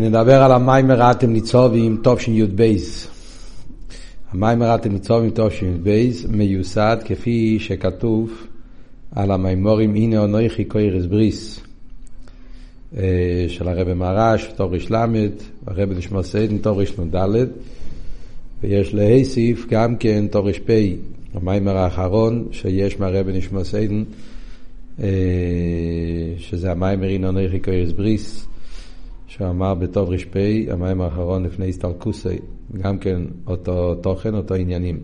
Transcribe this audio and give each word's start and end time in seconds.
נדבר 0.00 0.42
על 0.42 0.52
המאמר 0.52 1.10
אתם 1.10 1.32
נצבים 1.32 2.00
תשי"ב. 2.04 2.72
המאמר 4.32 4.74
אתם 4.74 4.92
נצבים 4.92 5.30
תשי"ב 5.34 6.10
מיוסד 6.28 6.96
כפי 7.04 7.58
שכתוב 7.60 8.46
על 9.12 9.30
המאמרים 9.30 9.94
הנה 9.94 10.18
אנכי 10.18 10.64
כורת 10.64 11.06
ברית 11.06 11.60
אה, 12.96 13.46
של 13.48 13.68
הרב 13.68 13.92
מהר"ש, 13.92 14.52
תר"ל, 14.56 15.28
הרב 15.66 15.92
נשמתו 15.92 16.22
עדן, 16.22 16.58
תרנ"ד, 16.58 17.46
ויש 18.62 18.94
להוסיף 18.94 19.66
גם 19.70 19.96
כן 19.96 20.26
תר"פ, 20.30 20.70
המאמר 21.34 21.76
האחרון 21.76 22.48
שיש 22.52 23.00
מהרב 23.00 23.28
נשמתו 23.28 23.64
עדן, 23.64 24.04
אה, 25.02 25.08
שזה 26.38 26.70
המיימר 26.70 27.08
הנה 27.08 27.26
אונויכי 27.26 27.58
קוירס 27.58 27.92
בריס. 27.92 28.48
שהוא 29.38 29.50
אמר 29.50 29.74
בטוב 29.74 30.10
ר"פ, 30.10 30.36
המים 30.70 31.00
האחרון 31.00 31.44
לפני 31.44 31.68
הסטלקוסי, 31.68 32.38
גם 32.76 32.98
כן 32.98 33.22
אותו 33.46 33.94
תוכן, 33.94 34.34
אותו 34.34 34.54
עניינים. 34.54 35.00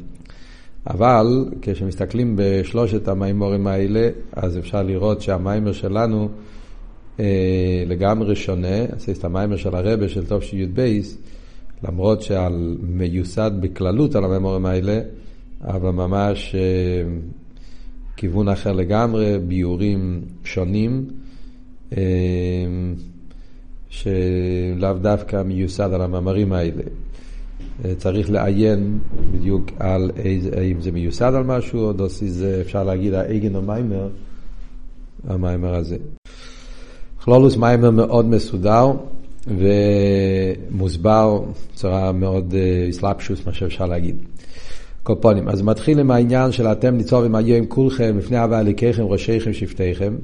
אבל 0.86 1.44
כשמסתכלים 1.62 2.34
בשלושת 2.38 3.08
המימורים 3.08 3.66
האלה, 3.66 4.08
אז 4.32 4.58
אפשר 4.58 4.82
לראות 4.82 5.20
שהמיימר 5.20 5.72
שלנו 5.72 6.28
אה, 7.20 7.84
לגמרי 7.86 8.36
שונה, 8.36 8.84
את 8.84 9.24
המיימר 9.24 9.56
של 9.56 9.74
הרבה 9.74 10.08
של 10.08 10.26
טוב 10.26 10.42
שי"ב, 10.42 11.00
למרות 11.88 12.22
שעל 12.22 12.76
מיוסד 12.82 13.50
בכללות 13.60 14.14
על 14.14 14.24
המימורים 14.24 14.66
האלה, 14.66 15.00
אבל 15.62 15.90
ממש 15.90 16.54
אה, 16.54 16.60
כיוון 18.16 18.48
אחר 18.48 18.72
לגמרי, 18.72 19.38
ביורים 19.38 20.20
שונים. 20.44 21.06
אה, 21.96 22.02
שלאו 23.94 24.92
דווקא 25.00 25.42
מיוסד 25.42 25.92
על 25.92 26.02
המאמרים 26.02 26.52
האלה. 26.52 26.82
אה, 27.84 27.94
צריך 27.94 28.30
לעיין 28.30 28.98
בדיוק 29.32 29.70
על 29.78 30.10
איזה, 30.16 30.50
האם 30.56 30.80
זה 30.80 30.92
מיוסד 30.92 31.32
על 31.34 31.44
משהו, 31.44 31.80
או 31.80 31.92
דוסי 31.92 32.28
זה 32.28 32.58
אפשר 32.60 32.84
להגיד 32.84 33.14
האיגן 33.14 33.54
או 33.54 33.62
מיימר, 33.62 34.08
המיימר 35.28 35.74
הזה. 35.74 35.96
כלולוס 37.24 37.56
מיימר 37.56 37.90
מאוד 37.90 38.26
מסודר 38.26 38.92
ומוסבר 39.46 41.40
בצורה 41.72 42.12
מאוד 42.12 42.54
אסלאפשוס, 42.90 43.38
אה, 43.40 43.44
מה 43.46 43.52
שאפשר 43.52 43.86
להגיד. 43.86 44.16
קופונים. 45.02 45.48
אז 45.48 45.62
מתחיל 45.62 45.98
עם 45.98 46.10
העניין 46.10 46.52
של 46.52 46.66
אתם 46.66 46.96
ניצוב 46.96 47.24
עם 47.24 47.34
היום 47.34 47.66
כולכם 47.66 48.18
לפני 48.18 48.38
הווה 48.38 48.60
אליקיכם, 48.60 49.04
ראשיכם, 49.04 49.52
שבטיכם. 49.52 50.14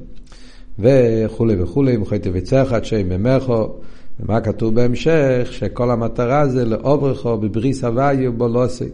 וכולי 0.79 1.61
וכולי, 1.61 1.97
מוכי 1.97 2.19
תבצעך 2.19 2.73
עד 2.73 2.85
שם 2.85 3.09
ממכו, 3.09 3.69
ומה 4.19 4.41
כתוב 4.41 4.75
בהמשך? 4.75 5.47
שכל 5.51 5.91
המטרה 5.91 6.47
זה 6.47 6.65
לאוברכו 6.65 7.37
בבריס 7.37 7.83
הוויו 7.83 8.33
בולוסי. 8.33 8.89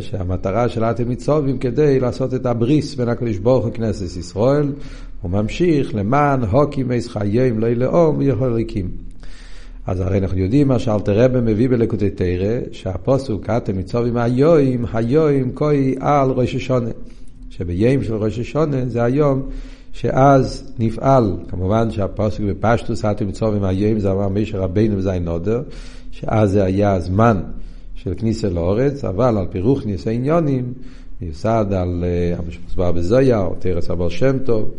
שהמטרה 0.00 0.68
של 0.68 0.84
אתם 0.84 1.08
מצווים 1.08 1.58
כדי 1.58 2.00
לעשות 2.00 2.34
את 2.34 2.46
הבריס 2.46 2.94
בין 2.94 3.08
הקדוש 3.08 3.38
ברוך 3.38 3.64
הוא 3.64 3.72
כנסת 3.72 4.16
ישראל, 4.16 4.72
הוא 5.22 5.30
ממשיך 5.30 5.94
למען 5.94 6.42
הוקי 6.42 6.82
מייס 6.82 7.08
חיים 7.08 7.58
לא 7.58 7.66
ילאום 7.66 8.18
ויכול 8.18 8.54
ליקים. 8.54 8.88
אז 9.86 10.00
הרי 10.00 10.18
אנחנו 10.18 10.38
יודעים 10.38 10.68
מה 10.68 10.78
שאלתר 10.78 11.24
רבי 11.24 11.40
מביא 11.40 11.68
בלקוטי 11.68 12.10
תרא, 12.10 12.58
שהפוסוק 12.72 13.50
אתם 13.50 13.78
מצווים 13.78 14.16
היום, 14.16 14.84
היום 14.92 15.50
כוי 15.54 15.94
על 16.00 16.30
ראש 16.30 16.54
השונה. 16.54 16.90
שביום 17.50 18.04
של 18.04 18.14
ראש 18.14 18.38
השונה 18.38 18.86
זה 18.86 19.02
היום 19.02 19.48
שאז 19.94 20.72
נפעל, 20.78 21.36
כמובן 21.48 21.90
שהפוסק 21.90 22.40
בפשטוס 22.40 23.04
אתם 23.04 23.28
מצווים 23.28 23.64
היום, 23.64 23.98
זה 23.98 24.12
אמר 24.12 24.28
מישר 24.28 24.60
רבינו 24.60 24.96
וזה 24.96 25.18
נודר, 25.18 25.62
שאז 26.10 26.50
זה 26.50 26.64
היה 26.64 26.92
הזמן 26.92 27.40
של 27.94 28.14
כניסה 28.16 28.48
לאורץ, 28.48 29.04
אבל 29.04 29.38
על 29.38 29.46
פירוך 29.50 29.86
ניסי 29.86 30.10
עניונים, 30.10 30.72
מיוסד 31.20 31.66
על 31.70 32.04
אה, 32.04 32.36
המוסבר 32.38 32.92
בזויה, 32.92 33.40
או 33.40 33.54
תרס 33.58 33.90
אבר 33.90 34.08
שם 34.08 34.38
טוב, 34.38 34.70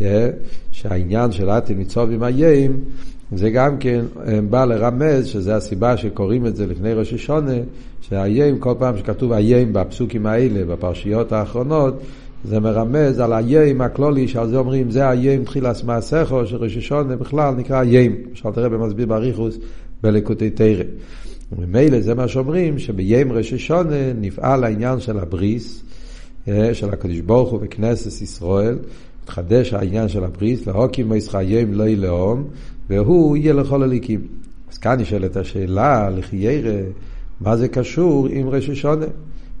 אה, 0.00 0.30
שהעניין 0.72 1.32
של 1.32 1.50
אתם 1.50 1.78
מצווים 1.78 2.22
היום, 2.22 2.72
זה 3.32 3.50
גם 3.50 3.78
כן 3.78 4.04
אה, 4.26 4.40
בא 4.50 4.64
לרמז, 4.64 5.26
שזה 5.26 5.56
הסיבה 5.56 5.96
שקוראים 5.96 6.46
את 6.46 6.56
זה 6.56 6.66
לפני 6.66 6.92
ראש 6.92 7.12
השונה, 7.12 7.56
שהאיים, 8.00 8.58
כל 8.58 8.74
פעם 8.78 8.98
שכתוב 8.98 9.32
איים 9.32 9.72
בפסוקים 9.72 10.26
האלה, 10.26 10.64
בפרשיות 10.64 11.32
האחרונות, 11.32 12.02
זה 12.46 12.60
מרמז 12.60 13.20
על 13.20 13.32
היום 13.32 13.80
הכלולי, 13.80 14.28
שעל 14.28 14.48
זה 14.48 14.56
אומרים, 14.56 14.90
זה 14.90 15.08
היום 15.08 15.44
תחילת 15.44 15.84
מעשיכו, 15.84 16.46
שראש 16.46 16.76
השונה 16.76 17.16
בכלל 17.16 17.54
נקרא 17.54 17.80
היום, 17.80 18.12
שאלת 18.34 18.58
הרב 18.58 18.76
מסביר 18.76 19.06
באריכוס 19.06 19.58
בלקוטי 20.02 20.50
תרא. 20.50 20.84
וממילא 21.52 22.00
זה 22.00 22.14
מה 22.14 22.28
שאומרים, 22.28 22.78
שביום 22.78 23.32
ראש 23.32 23.52
השונה 23.52 24.12
נפעל 24.20 24.64
העניין 24.64 25.00
של 25.00 25.18
הבריס, 25.18 25.82
אה, 26.48 26.74
של 26.74 26.90
הקדוש 26.90 27.20
ברוך 27.20 27.50
הוא 27.50 27.60
בכנסת 27.60 28.22
ישראל, 28.22 28.78
מתחדש 29.22 29.72
העניין 29.72 30.08
של 30.08 30.24
הבריס, 30.24 30.66
להוקים 30.66 31.12
היום 31.34 31.72
לא 31.72 31.88
ילאום, 31.88 32.44
והוא 32.90 33.36
יהיה 33.36 33.52
לכל 33.52 33.82
הליקים. 33.82 34.20
אז 34.72 34.78
כאן 34.78 35.00
נשאלת 35.00 35.36
השאלה, 35.36 36.10
לחיירא, 36.10 36.80
מה 37.40 37.56
זה 37.56 37.68
קשור 37.68 38.26
עם 38.30 38.48
ראש 38.48 38.68
השונה? 38.68 39.06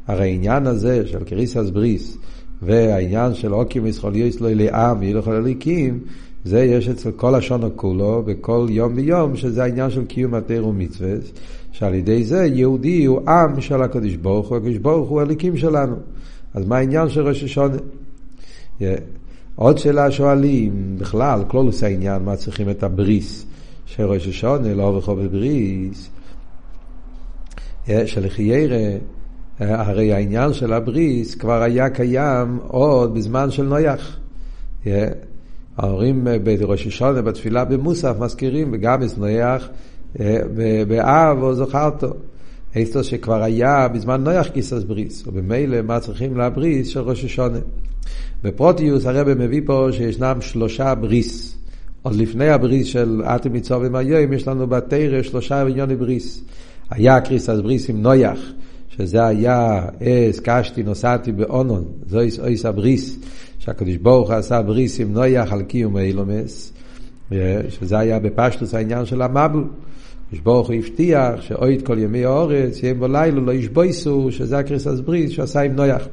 הרי 0.06 0.30
העניין 0.30 0.66
הזה 0.66 1.06
של 1.06 1.24
קריסס 1.24 1.70
בריס, 1.70 2.18
והעניין 2.62 3.34
של 3.34 3.54
אוקים 3.54 3.84
מסחול 3.84 4.16
יסלוי 4.16 4.54
לעם 4.54 5.00
וילוך 5.00 5.28
הליקים, 5.28 6.00
זה 6.44 6.64
יש 6.64 6.88
אצל 6.88 7.10
כל 7.10 7.34
השונו 7.34 7.76
כולו, 7.76 8.22
בכל 8.26 8.66
יום 8.70 8.92
ויום, 8.96 9.36
שזה 9.36 9.62
העניין 9.62 9.90
של 9.90 10.04
קיום 10.04 10.34
התר 10.34 10.66
ומצווה, 10.66 11.14
שעל 11.72 11.94
ידי 11.94 12.24
זה 12.24 12.46
יהודי 12.46 13.04
הוא 13.04 13.20
עם 13.28 13.60
של 13.60 13.82
הקדוש 13.82 14.16
ברוך 14.16 14.48
הוא, 14.48 14.56
הקדוש 14.56 14.76
ברוך 14.76 15.08
הוא 15.08 15.20
הליקים 15.20 15.56
שלנו. 15.56 15.96
אז 16.54 16.66
מה 16.66 16.76
העניין 16.76 17.08
של 17.08 17.28
ראש 17.28 17.44
השונה? 17.44 17.76
Yeah. 18.80 18.84
עוד 19.56 19.78
שאלה 19.78 20.10
שואלים, 20.10 20.96
בכלל, 20.98 21.44
כלולוס 21.48 21.82
העניין, 21.82 22.22
מה 22.22 22.36
צריכים 22.36 22.70
את 22.70 22.82
הבריס 22.82 23.46
של 23.86 24.04
ראש 24.04 24.28
השונה, 24.28 24.74
לא 24.74 24.82
וכו 24.82 25.16
בבריס, 25.16 26.10
yeah, 27.86 27.90
שלחיירא 28.06 28.98
הרי 29.60 30.12
העניין 30.12 30.52
של 30.52 30.72
הבריס 30.72 31.34
כבר 31.34 31.62
היה 31.62 31.90
קיים 31.90 32.58
עוד 32.68 33.14
בזמן 33.14 33.50
של 33.50 33.62
נויח. 33.62 34.16
ההורים 35.78 36.26
בראש 36.44 36.86
השונה 36.86 37.22
בתפילה 37.22 37.64
במוסף 37.64 38.14
מזכירים, 38.18 38.70
וגם 38.72 39.02
את 39.02 39.18
נויח 39.18 39.68
באב 40.88 41.42
או 41.42 41.54
זוכרתו. 41.54 42.14
איסטו 42.76 43.04
שכבר 43.04 43.42
היה 43.42 43.88
בזמן 43.88 44.24
נח 44.24 44.48
כריתת 44.48 44.82
ברית, 44.82 45.26
ובמילא 45.26 45.82
מה 45.82 46.00
צריכים 46.00 46.38
לברית 46.38 46.88
של 46.88 47.00
ראש 47.00 47.24
השנה. 47.24 47.58
בפרטיות 48.42 49.06
הרב 49.06 49.34
מביא 49.34 49.60
פה 49.66 49.88
שישנם 49.92 50.36
שלושה 50.40 50.94
ברית. 50.94 51.58
עוד 52.02 52.14
לפני 52.14 52.48
הברית 52.48 52.86
של 52.86 53.22
אתם 53.24 53.52
נצבים 53.52 53.94
היום, 53.94 54.32
יש 54.32 54.48
לנו 54.48 54.66
בתורה 54.66 55.22
שלושה 55.22 55.62
ענייני 55.62 55.96
ברית. 55.96 56.44
היה 56.90 57.20
כריתת 57.20 57.58
ברית 57.62 57.90
עם 57.90 58.02
נח. 58.02 58.38
שזה 58.98 59.26
היה 59.26 59.86
את, 60.02 60.40
קשתי, 60.40 60.82
נתתי 60.82 61.32
בענן, 61.32 61.84
זו 62.08 62.20
אות 62.20 62.66
הברית, 62.66 63.18
שהקדוש 63.58 63.96
ברוך 63.96 64.17
הוא 64.17 64.30
עשה 64.30 64.62
ברית 64.62 65.00
עם 65.00 65.12
נח 65.12 65.52
על 65.52 65.62
קיום 65.62 65.96
העולם, 65.98 66.72
שזה 67.68 67.98
היה 67.98 68.18
בפשטות 68.18 68.74
העניין 68.74 69.06
של 69.06 69.22
המבול. 69.22 69.64
הקדוש 70.26 70.40
ברוך 70.40 70.68
הוא 70.68 70.76
הבטיח 70.76 71.40
שעוד 71.40 71.86
כל 71.86 71.98
ימי 71.98 72.24
הארץ, 72.24 72.82
יום 72.82 73.08
ולילה, 73.08 73.40
לא 73.40 73.52
ישבותו, 73.52 74.28
שזה 74.30 74.58
הכריתת 74.58 75.00
ברית 75.00 75.30
שעשה 75.30 75.60
עם 75.60 75.72
נח. 75.72 76.08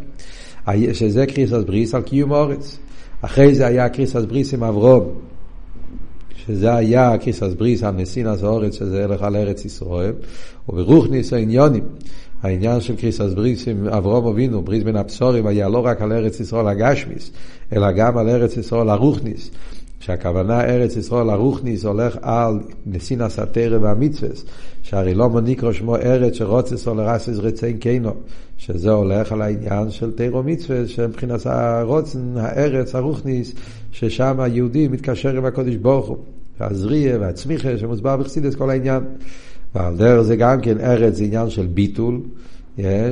שזה 0.93 1.25
כריתת 1.25 1.63
ברית 1.65 1.95
על 1.95 2.01
קיום 2.01 2.33
הארץ. 2.33 2.77
אחרי 3.21 3.55
זה 3.55 3.67
היה 3.67 3.89
כריתת 3.89 4.25
ברית 4.25 4.53
עם 4.53 4.63
אברהם, 4.63 5.11
שזה 6.45 6.75
היה 6.75 7.17
כריתת 7.17 7.53
ברית 7.57 7.83
על 7.83 7.91
נתינת 7.91 8.43
הארץ, 8.43 8.75
שזה 8.75 9.03
הלך 9.03 9.21
על 9.21 9.35
ארץ 9.35 9.65
ישראל, 9.65 10.13
וברוחניות 10.69 11.35
העניינים. 11.35 11.83
העניין 12.43 12.81
של 12.81 12.95
כריתת 12.95 13.33
ברית 13.35 13.67
עם 13.67 13.87
אברהם 13.87 14.27
אבינו, 14.27 14.61
ברית 14.61 14.83
בין 14.83 14.95
הבתרים, 14.95 15.47
היה 15.47 15.69
לא 15.69 15.85
רק 15.85 16.01
על 16.01 16.11
ארץ 16.11 16.39
ישראל 16.39 16.67
הגשמית, 16.67 17.31
אלא 17.73 17.91
גם 17.91 18.17
על 18.17 18.29
ארץ 18.29 18.57
ישראל 18.57 18.89
הרוחנית. 18.89 19.51
שהכוונה 19.99 20.61
ארץ 20.63 20.95
ישראל 20.95 21.29
הרוכניס 21.29 21.85
הולך 21.85 22.17
על 22.21 22.59
נסינס 22.85 23.39
התרא 23.39 23.77
והמצווס, 23.81 24.45
שהרי 24.81 25.13
לא 25.13 25.29
מוניקרו 25.29 25.73
שמו 25.73 25.95
ארץ 25.95 26.33
שרוצה 26.33 26.77
סול 26.77 26.97
לרסס 26.97 27.37
רציין 27.37 27.77
קיינו, 27.77 28.11
שזה 28.57 28.91
הולך 28.91 29.31
על 29.31 29.41
העניין 29.41 29.91
של 29.91 30.11
תרא 30.11 30.35
ומצווס, 30.35 30.89
שמבחינת 30.89 31.45
הרוצן, 31.45 32.37
הארץ 32.37 32.95
הרוכניס, 32.95 33.53
ששם 33.91 34.39
היהודי 34.39 34.87
מתקשר 34.87 35.37
עם 35.37 35.45
הקודש 35.45 35.75
ברוך 35.75 36.07
הוא, 36.07 36.17
והזריה 36.59 37.19
והצמיחה 37.19 37.77
שמוסבר 37.77 38.17
בחסידס 38.17 38.55
כל 38.55 38.69
העניין. 38.69 39.03
ועל 39.75 39.97
דרך 39.97 40.21
זה 40.21 40.35
גם 40.35 40.61
כן 40.61 40.79
ארץ 40.79 41.15
זה 41.15 41.23
עניין 41.23 41.49
של 41.49 41.67
ביטול, 41.67 42.19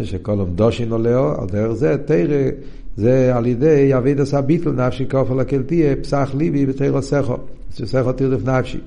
שכל 0.03 0.39
עומדושין 0.39 0.91
עולהו, 0.91 1.41
על 1.41 1.47
דרך 1.51 1.73
זה 1.73 1.95
תרא 2.05 2.49
זה 2.97 3.35
על 3.35 3.45
ידי 3.45 3.95
אביד 3.97 4.19
עשה 4.21 4.41
ביטול 4.41 4.75
נפשי 4.75 5.05
כופר 5.11 5.33
לקל 5.33 5.63
תהיה 5.63 5.95
פסח 5.95 6.31
ליבי 6.37 6.65
ותרא 6.67 7.01
סכו, 7.01 7.35
שסכו 7.75 8.13
תרדף 8.13 8.45
נפשי. 8.45 8.79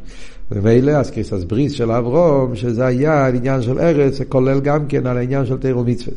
ומילא 0.50 0.90
אז 0.90 1.10
כריסס 1.10 1.44
בריס 1.44 1.72
של 1.72 1.92
אברום, 1.92 2.56
שזה 2.56 2.86
היה 2.86 3.12
העניין 3.12 3.62
של 3.62 3.78
ארץ, 3.78 4.20
כולל 4.28 4.60
גם 4.60 4.86
כן 4.86 5.06
על 5.06 5.16
העניין 5.16 5.46
של 5.46 5.56
תירו 5.56 5.84
מצווה. 5.84 6.16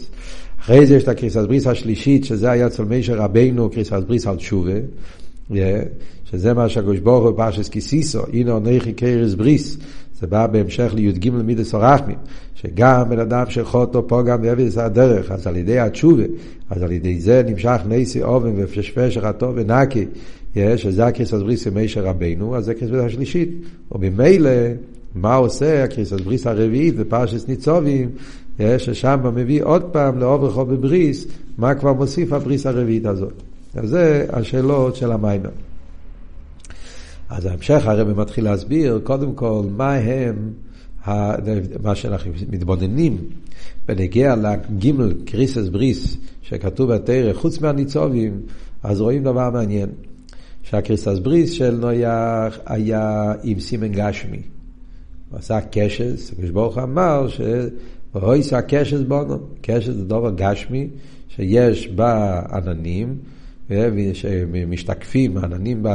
אחרי 0.62 0.86
זה 0.86 0.96
יש 0.96 1.04
את 1.04 1.08
הקריסס 1.08 1.38
בריס 1.38 1.68
השלישית, 1.68 2.26
שזה 2.26 2.52
היה 2.52 2.68
אצל 2.68 2.84
מישר 2.84 3.18
רבינו, 3.18 3.70
קריסס 3.70 4.04
בריס 4.08 4.28
על 4.28 4.36
תשובה, 4.36 4.72
שזה 6.32 6.54
מה 6.54 6.70
שהקדוש 6.70 7.00
ברוך 7.00 7.26
הוא 7.26 7.38
פרשס 7.38 7.70
כיסיסו, 7.70 8.20
הנה 8.34 8.52
עונכי 8.52 8.94
קריס 8.94 9.34
בריס, 9.34 9.78
זה 10.20 10.28
בא 10.28 10.48
בהמשך 10.48 10.92
לי"ג 10.94 11.28
למידס 11.28 11.74
הרחמים, 11.74 12.16
שגם 12.56 13.10
בן 13.10 13.20
אדם 13.20 13.44
שחוטו 13.50 14.08
פה 14.08 14.22
גם 14.24 14.42
בעבד 14.42 14.78
הדרך, 14.78 15.32
אז 15.32 15.48
על 15.48 15.56
ידי 15.56 15.80
התשובה, 15.80 16.24
אז 16.70 16.84
על 16.84 16.92
ידי 16.92 17.20
זה 17.20 17.42
נמשך 17.48 17.82
נסי 17.90 18.24
אובן 18.24 18.52
ופשפש 18.58 19.18
הטוב 19.18 19.52
ונקי, 19.56 20.06
שזה 20.76 21.06
הקריסס 21.06 21.34
בריס 21.34 21.68
מישר 21.68 22.06
רבינו, 22.06 22.56
אז 22.56 22.66
זה 22.66 22.74
קריסס 22.74 22.94
השלישית, 22.94 23.50
וממילא 23.92 24.50
מה 25.16 25.36
עושה 25.36 25.84
הקריסס 25.84 26.22
בריס 26.22 26.48
הרביעית 26.48 26.96
בפרשס 26.96 27.48
ניצובים, 27.48 28.10
ששם 28.78 29.20
מביא 29.36 29.64
עוד 29.64 29.84
פעם 29.84 30.20
לעובר 30.20 30.52
חוב 30.52 30.74
בבריס, 30.74 31.28
מה 31.58 31.76
כבר 31.76 31.94
מוסיף 31.94 32.34
הבריס 32.34 32.66
הרביעית 32.66 33.06
הזאת. 33.06 33.34
אז 33.76 33.90
זה 33.90 34.26
השאלות 34.30 34.96
של 34.96 35.12
המיימר. 35.12 35.50
אז 37.30 37.46
ההמשך 37.46 37.86
הרב 37.86 38.20
מתחיל 38.20 38.44
להסביר, 38.44 39.02
קודם 39.04 39.34
כל, 39.34 39.64
מה 39.78 39.94
הם, 39.94 40.54
מה 41.84 41.96
שאנחנו 41.96 42.32
מתבוננים 42.50 43.18
בנגיע 43.88 44.36
לגימל 44.36 45.14
קריסס 45.26 45.68
בריס 45.68 46.18
שכתוב 46.42 46.94
בתרא, 46.94 47.34
חוץ 47.34 47.62
מהניצובים, 47.62 48.42
אז 48.84 49.02
רואים 49.02 49.24
דבר 49.24 49.50
מעניין, 49.50 49.90
שהקריסס 50.64 51.20
בריס 51.20 51.52
של 51.52 51.76
נויח 51.76 52.60
היה 52.66 53.34
עם 53.44 53.60
סימן 53.60 53.92
גשמי. 53.92 54.42
הוא 55.32 55.40
עשה 55.40 55.60
קשס, 55.72 56.32
הקדוש 56.32 56.50
ברוך 56.50 56.78
אמר 56.78 57.28
ש... 57.28 57.42
ואויסה 58.16 58.62
קשס 58.62 59.02
בונו, 59.08 59.38
קשס 59.62 59.94
זה 59.94 60.06
דבר 60.06 60.32
גשמי 60.36 60.88
שיש 61.30 61.88
בה 61.88 62.42
עננים, 63.70 64.14
שמשתקפים, 64.14 65.38
העננים, 65.38 65.86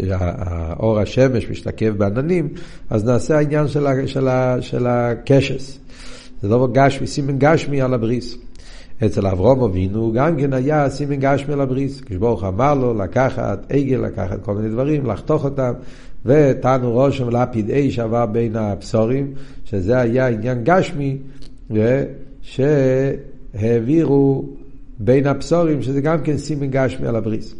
האור 0.00 0.98
השמש 0.98 1.50
משתקף 1.50 1.90
בעננים, 1.98 2.48
אז 2.90 3.04
נעשה 3.04 3.36
העניין 3.36 3.68
של, 3.68 3.86
ה, 3.86 4.06
של, 4.06 4.28
ה, 4.28 4.56
של 4.60 4.86
הקשס. 4.86 5.78
זה 6.42 6.48
לא 6.48 6.68
גשמי, 6.72 7.06
סימן 7.06 7.38
גשמי 7.38 7.82
על 7.82 7.94
הבריס. 7.94 8.36
אצל 9.06 9.26
אברום 9.26 9.62
אבינו 9.62 10.12
גם 10.12 10.36
כן 10.36 10.52
היה 10.52 10.90
סימן 10.90 11.16
גשמי 11.16 11.54
על 11.54 11.60
הבריס. 11.60 12.00
כשברוך 12.00 12.44
אמר 12.44 12.74
לו 12.74 12.94
לקחת 12.94 13.72
עגל, 13.72 13.96
לקחת 13.96 14.42
כל 14.42 14.54
מיני 14.54 14.68
דברים, 14.68 15.06
לחתוך 15.06 15.44
אותם, 15.44 15.72
ותנו 16.24 16.92
רושם 16.92 17.30
לפיד 17.30 17.70
אש 17.70 17.98
עבר 17.98 18.26
בין 18.26 18.56
הבשורים, 18.56 19.32
שזה 19.64 19.98
היה 19.98 20.28
עניין 20.28 20.64
גשמי, 20.64 21.18
שהעבירו 23.52 24.44
בין 24.98 25.26
הבשורים, 25.26 25.82
שזה 25.82 26.00
גם 26.00 26.22
כן 26.22 26.38
סימן 26.38 26.70
גשמי 26.70 27.06
על 27.06 27.16
הבריס. 27.16 27.54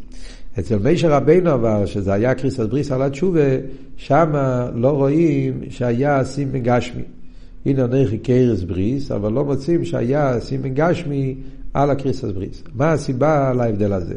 אצל 0.58 0.78
מישר 0.78 1.12
רבינו 1.12 1.54
אבל, 1.54 1.86
שזה 1.86 2.12
היה 2.12 2.34
קריסת 2.34 2.68
בריס 2.68 2.92
על 2.92 3.02
התשובה, 3.02 3.40
שם 3.96 4.32
לא 4.74 4.90
רואים 4.90 5.60
שהיה 5.70 6.24
סימן 6.24 6.58
גשמי. 6.58 7.02
הנה 7.66 7.86
נכי 7.86 8.18
קרס 8.18 8.62
בריס, 8.62 9.10
אבל 9.10 9.32
לא 9.32 9.44
מוצאים 9.44 9.84
שהיה 9.84 10.40
סימן 10.40 10.74
גשמי 10.74 11.34
על 11.74 11.90
הקריסת 11.90 12.28
בריס. 12.28 12.62
מה 12.74 12.92
הסיבה 12.92 13.52
להבדל 13.52 13.92
הזה? 13.92 14.14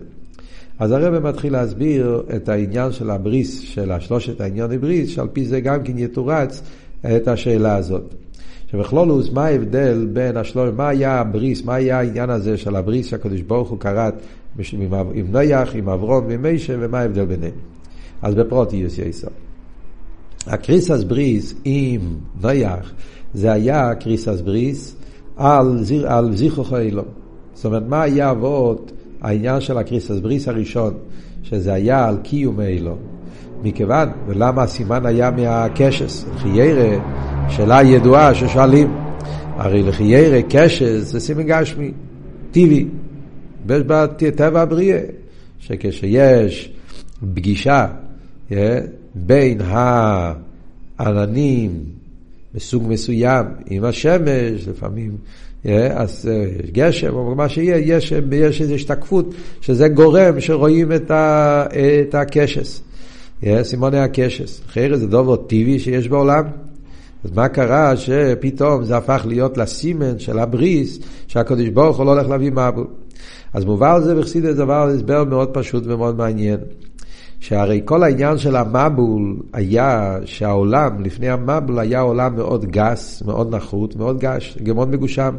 אז 0.80 0.92
הרב 0.92 1.20
מתחיל 1.20 1.54
להסביר 1.54 2.24
את 2.36 2.50
העניין 2.50 2.92
של 2.92 3.10
הבריס, 3.10 3.60
של 3.60 3.92
השלושת 3.92 4.42
העניין 4.42 4.72
הבריס, 4.72 5.10
שעל 5.10 5.28
פי 5.34 5.46
זה 5.46 5.60
גם 5.60 5.84
כן 5.84 5.98
יתורץ 5.98 6.62
את 7.16 7.28
השאלה 7.28 7.76
הזאת. 7.76 8.14
שבכלולוס, 8.72 9.32
מה 9.32 9.46
ההבדל 9.46 10.08
בין 10.14 10.38
השלוש, 10.38 10.70
מה 10.76 10.88
היה 10.88 11.20
הבריס, 11.20 11.66
מה 11.66 11.76
היה 11.76 12.00
העניין 12.00 12.30
הזה 12.30 12.58
של 12.58 12.76
הבריס 12.76 13.08
שהקדוש 13.08 13.42
ברוך 13.42 13.70
הוא 13.70 13.80
כרת 13.80 14.14
עם 15.14 15.28
נויח, 15.32 15.76
עם 15.76 15.90
אברום 15.90 16.26
ועם 16.28 16.42
מישה, 16.42 16.76
ומה 16.80 17.00
ההבדל 17.00 17.26
ביניהם. 17.26 17.54
אז 18.22 18.36
בפרוטיוס 18.36 18.98
יסוד. 18.98 19.30
הקריסס 20.48 21.04
בריס 21.04 21.56
עם 21.64 22.02
נויח, 22.42 22.94
זה 23.34 23.52
היה 23.52 23.96
קריסס 23.96 24.42
בריס 24.42 24.96
על, 25.38 25.80
על 26.08 26.36
זיכרוך 26.36 26.74
אילום. 26.74 27.06
זאת 27.54 27.66
אומרת, 27.66 27.84
מה 27.88 28.02
היה 28.02 28.32
אבות 28.32 28.92
העניין 29.22 29.62
של 29.62 29.78
הקריסס 29.78 30.20
בריס 30.20 30.48
הראשון, 30.48 30.94
שזה 31.44 31.74
היה 31.74 32.08
על 32.08 32.18
קיום 32.24 32.62
אילום. 32.62 32.98
מכיוון, 33.64 34.10
ולמה 34.28 34.64
הסימן 34.64 35.06
היה 35.06 35.32
מהקשס? 35.32 36.26
חיירה, 36.38 36.98
שאלה 37.52 37.84
ידועה 37.84 38.36
ששואלים, 38.36 38.94
הרי 39.56 39.84
לחיירה 39.84 40.42
קשס 40.50 41.02
זה 41.02 41.20
סימן 41.20 41.44
גשמי, 41.44 41.92
טבעי, 42.52 42.86
בטבע 43.66 44.62
הבריאה, 44.62 45.00
שכשיש 45.60 46.72
פגישה 47.34 47.88
בין 49.16 49.62
העננים 51.00 51.72
מסוג 52.56 52.84
מסוים 52.88 53.46
עם 53.70 53.84
השמש, 53.84 54.68
לפעמים 54.68 55.12
אז 55.94 56.30
יש 56.64 56.72
גשם 56.72 57.14
או 57.14 57.36
מה 57.36 57.50
שיהיה, 57.50 57.78
יש, 57.78 58.14
יש 58.32 58.62
איזו 58.62 58.74
השתקפות 58.74 59.34
שזה 59.62 59.88
גורם 59.88 60.40
שרואים 60.40 60.92
את, 60.92 61.12
ה, 61.12 61.66
את 62.02 62.16
הקשס. 62.16 62.82
Yeah, 63.44 63.46
סימוני 63.64 64.00
הקשס. 64.00 64.62
אחרי 64.66 64.98
זה 64.98 65.08
דבר 65.08 65.36
טבעי 65.36 65.80
שיש 65.80 66.08
בעולם. 66.08 66.44
אז 67.24 67.32
מה 67.36 67.48
קרה 67.48 67.98
שפתאום 67.98 68.84
זה 68.84 68.98
הפך 68.98 69.22
להיות 69.28 69.58
לסימן 69.58 70.20
של 70.20 70.40
הבריס 70.40 71.00
שהקדוש 71.28 71.70
ברוך 71.70 71.98
הוא 71.98 72.06
לא 72.06 72.12
הולך 72.12 72.30
להביא 72.30 72.52
מבול. 72.52 72.88
אז 73.54 73.66
מובא 73.66 73.94
על 73.94 74.04
זה 74.04 74.16
בחסידת 74.16 74.56
דבר 74.56 74.88
הסבר 74.88 75.24
מאוד 75.24 75.50
פשוט 75.54 75.84
ומאוד 75.86 76.18
מעניין. 76.18 76.58
שהרי 77.40 77.82
כל 77.86 78.04
העניין 78.04 78.38
של 78.38 78.56
המבול 78.56 79.38
היה 79.54 80.18
שהעולם, 80.26 81.04
לפני 81.04 81.30
המבול 81.30 81.80
היה 81.80 82.00
עולם 82.00 82.36
מאוד 82.36 82.66
גס, 82.66 83.24
מאוד 83.26 83.56
נחות, 83.56 83.96
מאוד 83.96 84.20
גש, 84.20 84.58
מאוד 84.76 84.90
מגושם. 84.90 85.36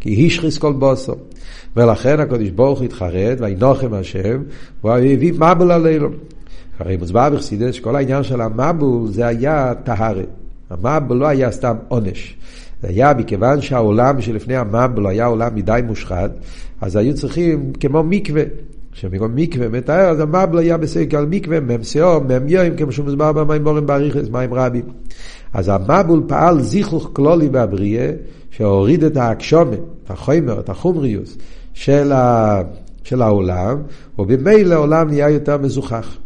כי 0.00 0.26
השחיס 0.26 0.58
כל 0.58 0.72
בוסו. 0.72 1.14
ולכן 1.76 2.20
הקדוש 2.20 2.50
ברוך 2.50 2.78
הוא 2.78 2.84
התחרט, 2.84 3.40
וינוחם 3.40 3.94
השם, 3.94 4.42
והוא 4.84 4.94
הביא 4.94 5.32
מבול 5.32 5.72
עלינו. 5.72 6.08
הרי 6.78 6.96
מוסבר 6.96 7.30
בחסידת 7.30 7.74
שכל 7.74 7.96
העניין 7.96 8.22
של 8.22 8.40
המבול 8.40 9.08
זה 9.08 9.26
היה 9.26 9.72
טהרת. 9.84 10.39
המבול 10.70 11.16
לא 11.16 11.26
היה 11.26 11.50
סתם 11.50 11.76
עונש. 11.88 12.36
זה 12.82 12.88
היה 12.88 13.14
מכיוון 13.14 13.60
שהעולם 13.60 14.20
שלפני 14.20 14.56
המבול 14.56 15.06
היה 15.06 15.26
עולם 15.26 15.54
מדי 15.54 15.80
מושחת, 15.86 16.30
אז 16.80 16.96
היו 16.96 17.14
צריכים 17.14 17.72
כמו 17.80 18.02
מקווה. 18.02 18.42
כשמקום 18.92 19.34
מקווה 19.34 19.68
מתאר, 19.68 20.10
אז 20.10 20.20
המבול 20.20 20.58
היה 20.58 20.76
בסגל 20.76 21.18
על 21.18 21.26
מקווה, 21.26 21.60
מ"ם 21.60 21.84
שאור, 21.84 22.18
מ"ם 22.18 22.48
יוים, 22.48 22.76
כמו 22.76 22.92
שהוא 22.92 23.04
מוסבר 23.04 23.32
במימורים 23.32 23.86
באריכס, 23.86 24.28
מים 24.28 24.54
רבים. 24.54 24.84
אז 25.54 25.68
המבול 25.68 26.22
פעל 26.26 26.60
זיכוך 26.60 27.10
כלולי 27.12 27.48
בבריאה, 27.48 28.10
שהוריד 28.50 29.04
את 29.04 29.16
האקשומה, 29.16 29.76
את 30.04 30.10
החומר, 30.10 30.60
את 30.60 30.68
החומריוס 30.68 31.36
של, 31.74 32.12
ה... 32.12 32.62
של 33.04 33.22
העולם, 33.22 33.82
ובמילא 34.18 34.74
העולם 34.74 35.08
נהיה 35.08 35.30
יותר 35.30 35.58
מזוכח. 35.58 36.16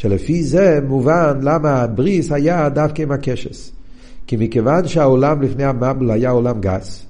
שלפי 0.00 0.42
זה 0.42 0.80
מובן 0.88 1.38
למה 1.42 1.82
הבריס 1.82 2.32
היה 2.32 2.68
דווקא 2.68 3.02
עם 3.02 3.12
הקשס. 3.12 3.72
כי 4.26 4.36
מכיוון 4.36 4.88
שהעולם 4.88 5.42
לפני 5.42 5.64
המבל 5.64 6.10
היה 6.10 6.30
עולם 6.30 6.60
גס, 6.60 7.06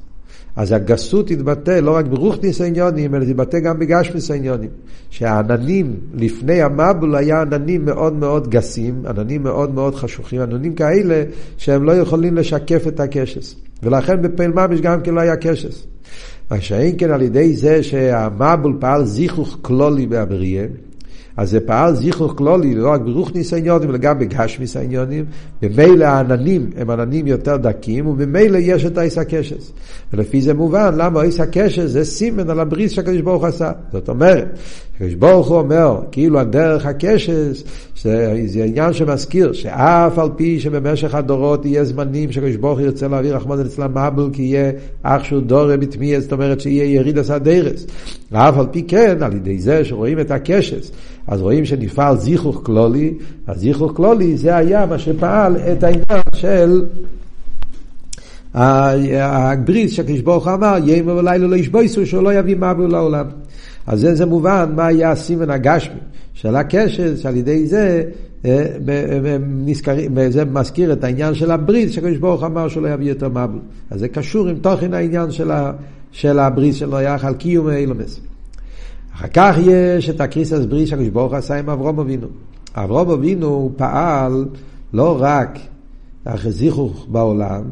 אז 0.57 0.73
הגסות 0.73 1.31
התבטא 1.31 1.71
לא 1.71 1.97
רק 1.97 2.07
ברוכניס 2.07 2.61
העניונים, 2.61 3.15
אלא 3.15 3.25
תתבטא 3.25 3.59
גם 3.59 3.79
בגשמיס 3.79 4.31
העניונים. 4.31 4.71
שהעננים 5.11 5.97
לפני 6.15 6.63
המבל 6.63 7.15
היה 7.15 7.41
עננים 7.41 7.85
מאוד 7.85 8.13
מאוד 8.13 8.49
גסים, 8.49 9.03
עננים 9.07 9.43
מאוד 9.43 9.75
מאוד 9.75 9.95
חשוכים, 9.95 10.41
עננים 10.41 10.75
כאלה 10.75 11.25
שהם 11.57 11.85
לא 11.85 11.93
יכולים 11.93 12.37
לשקף 12.37 12.87
את 12.89 13.01
הקשס. 13.01 13.55
ולכן 13.83 14.23
בפעיל 14.23 14.51
ממש 14.51 14.81
גם 14.81 15.01
כן 15.03 15.15
לא 15.15 15.21
היה 15.21 15.37
קשס. 15.37 15.87
מה 16.51 16.61
שאין 16.61 16.95
כן 16.99 17.11
על 17.11 17.23
ידי 17.23 17.57
זה 17.57 17.83
שהמבל 17.83 18.73
פעל 18.81 19.05
זיכוך 19.05 19.59
כלולי 19.63 20.07
בהבריאה, 20.07 20.67
אז 21.37 21.51
זה 21.51 21.61
פעל 21.61 21.95
זיכרוך 21.95 22.33
כלולי, 22.37 22.75
לא 22.75 22.91
רק 22.91 23.01
ברוכניס 23.01 23.53
העניונים, 23.53 23.91
אלא 23.91 23.99
גם 23.99 24.19
בגשמיס 24.19 24.77
העניונים. 24.77 25.25
ממילא 25.63 26.05
העננים 26.05 26.71
הם 26.77 26.91
עננים 26.91 27.27
יותר 27.27 27.57
דקים, 27.57 28.07
וממילא 28.07 28.59
יש 28.59 28.85
את 28.85 28.99
האיס 28.99 29.19
הקשס. 29.19 29.73
ולפי 30.13 30.41
זה 30.41 30.55
מובן 30.55 30.95
למה 30.97 31.21
האיס 31.21 31.41
הקשס 31.41 31.87
זה 31.87 32.05
סימן 32.05 32.51
על 32.51 32.61
הבריס 32.61 32.93
שהקדוש 32.93 33.21
ברוך 33.21 33.45
עשה. 33.45 33.73
זאת 33.93 34.09
אומרת, 34.09 34.59
הקדוש 35.01 35.15
ברוך 35.15 35.49
הוא 35.49 35.59
אומר, 35.59 36.01
כאילו 36.13 36.39
על 36.39 36.47
דרך 36.47 36.87
הקשס, 36.87 37.65
זה 38.03 38.65
עניין 38.65 38.93
שמזכיר, 38.93 39.53
שאף 39.53 40.19
על 40.19 40.29
פי 40.37 40.61
שבמשך 40.61 41.15
הדורות 41.15 41.67
יהיה 41.67 41.85
זמנים 41.85 42.33
שקדוש 42.33 42.57
ברוך 42.57 42.79
הוא 42.79 42.87
ירצה 42.87 43.09
להעביר 43.09 43.37
רחמון 43.37 43.61
אצלם 43.61 43.91
מבול, 43.91 44.31
כי 44.33 44.43
יהיה 44.43 44.71
אח 45.03 45.25
שהוא 45.25 45.43
דורה 45.43 45.77
בתמיע, 45.77 46.21
זאת 46.21 46.33
אומרת 46.33 46.61
שיהיה 46.61 46.85
יריד 46.85 47.19
עשה 47.19 47.39
דרס. 47.39 47.87
ואף 48.33 48.59
על 48.59 48.67
פי 48.71 48.83
כן, 48.83 49.23
על 49.23 49.37
ידי 49.37 49.59
זה 49.59 49.85
שרואים 49.85 50.21
את 50.21 50.31
הקשס, 50.31 50.91
אז 51.27 51.41
רואים 51.41 51.65
שנפעל 51.65 52.17
זיכוך 52.17 52.61
כלולי, 52.65 53.15
אז 53.47 53.61
זיכוך 53.61 53.93
כלולי 53.97 54.37
זה 54.37 54.57
היה 54.57 54.87
מה 54.87 54.99
שפעל 54.99 55.57
את 55.57 55.83
העניין 55.83 56.23
של 56.35 56.85
הבריס 58.55 59.93
שהקדוש 59.93 60.21
ברוך 60.21 60.47
הוא 60.47 60.55
אמר, 60.55 60.77
ימי 60.87 61.13
ולילה 61.13 61.47
לא 61.47 61.57
ישבויסו, 61.57 62.07
שהוא 62.07 62.23
לא 62.23 62.35
יביא 62.35 62.57
מבול 62.57 62.91
לעולם. 62.91 63.27
אז 63.91 64.01
זה, 64.01 64.15
זה 64.15 64.27
מובן 64.27 64.73
מה 64.77 64.87
היה 64.87 65.11
הסימן 65.11 65.51
הגשמי 65.51 66.01
של 66.35 66.57
הקשר, 66.57 67.17
שעל 67.17 67.37
ידי 67.37 67.67
זה 67.67 68.05
אה, 68.45 68.67
נזכרים, 69.41 70.31
זה 70.31 70.45
מזכיר 70.45 70.93
את 70.93 71.05
העניין 71.05 71.35
של 71.35 71.51
הברית, 71.51 71.93
שקדוש 71.93 72.17
ברוך 72.17 72.43
אמר 72.43 72.69
שהוא 72.69 72.83
לא 72.83 72.89
יביא 72.89 73.09
יותר 73.09 73.29
מבול. 73.29 73.61
אז 73.91 74.01
זה 74.01 74.09
קשור 74.09 74.49
עם 74.49 74.59
תוכן 74.59 74.95
העניין 74.95 75.31
של, 75.31 75.51
ה, 75.51 75.73
של 76.13 76.39
הברית 76.39 76.75
שלו 76.75 77.01
יחד, 77.01 77.37
קיום 77.37 77.69
אילומס. 77.69 78.21
אחר 79.15 79.29
כך 79.35 79.57
יש 79.61 80.11
את 80.11 80.21
הקריסס 80.21 80.65
ברית 80.65 80.89
שקדוש 80.89 81.09
ברוך 81.09 81.33
עשה 81.33 81.59
עם 81.59 81.71
אברום 81.71 81.99
אבינו. 81.99 82.27
אברום 82.75 83.11
אבינו 83.11 83.73
פעל 83.77 84.45
לא 84.93 85.17
רק 85.21 85.59
אחרי 86.25 86.53
זיכוך 86.53 87.07
בעולם, 87.11 87.63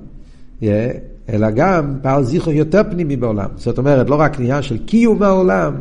אלא 1.33 1.51
גם 1.51 1.95
פעל 2.03 2.25
זיכרוך 2.25 2.55
יותר 2.55 2.83
פנימי 2.91 3.17
בעולם. 3.17 3.49
זאת 3.57 3.79
אומרת, 3.79 4.11
לא 4.11 4.15
רק 4.15 4.41
עניין 4.41 4.63
של 4.63 4.79
קיום 4.79 5.23
העולם, 5.23 5.75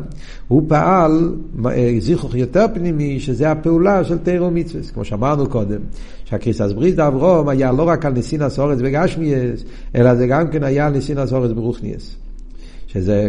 הוא 0.48 0.62
פעל 0.68 1.34
אה, 1.66 1.94
זיכרוך 1.98 2.34
יותר 2.34 2.66
פנימי, 2.74 3.20
שזה 3.20 3.50
הפעולה 3.50 4.04
של 4.04 4.18
תירו 4.18 4.50
מצווה. 4.50 4.82
כמו 4.94 5.04
שאמרנו 5.04 5.46
קודם, 5.48 5.80
שהקריסס 6.24 6.72
ברית 6.72 6.94
דאברום 6.94 7.48
היה 7.48 7.72
לא 7.72 7.88
רק 7.88 8.06
על 8.06 8.12
ניסינס 8.12 8.58
אורץ 8.58 8.78
וגשמיאס, 8.82 9.64
אלא 9.94 10.14
זה 10.14 10.26
גם 10.26 10.48
כן 10.48 10.62
היה 10.62 10.86
על 10.86 10.92
ניסינס 10.92 11.32
אורץ 11.32 11.50
ברוכניאס. 11.50 12.16
שזה, 12.86 13.28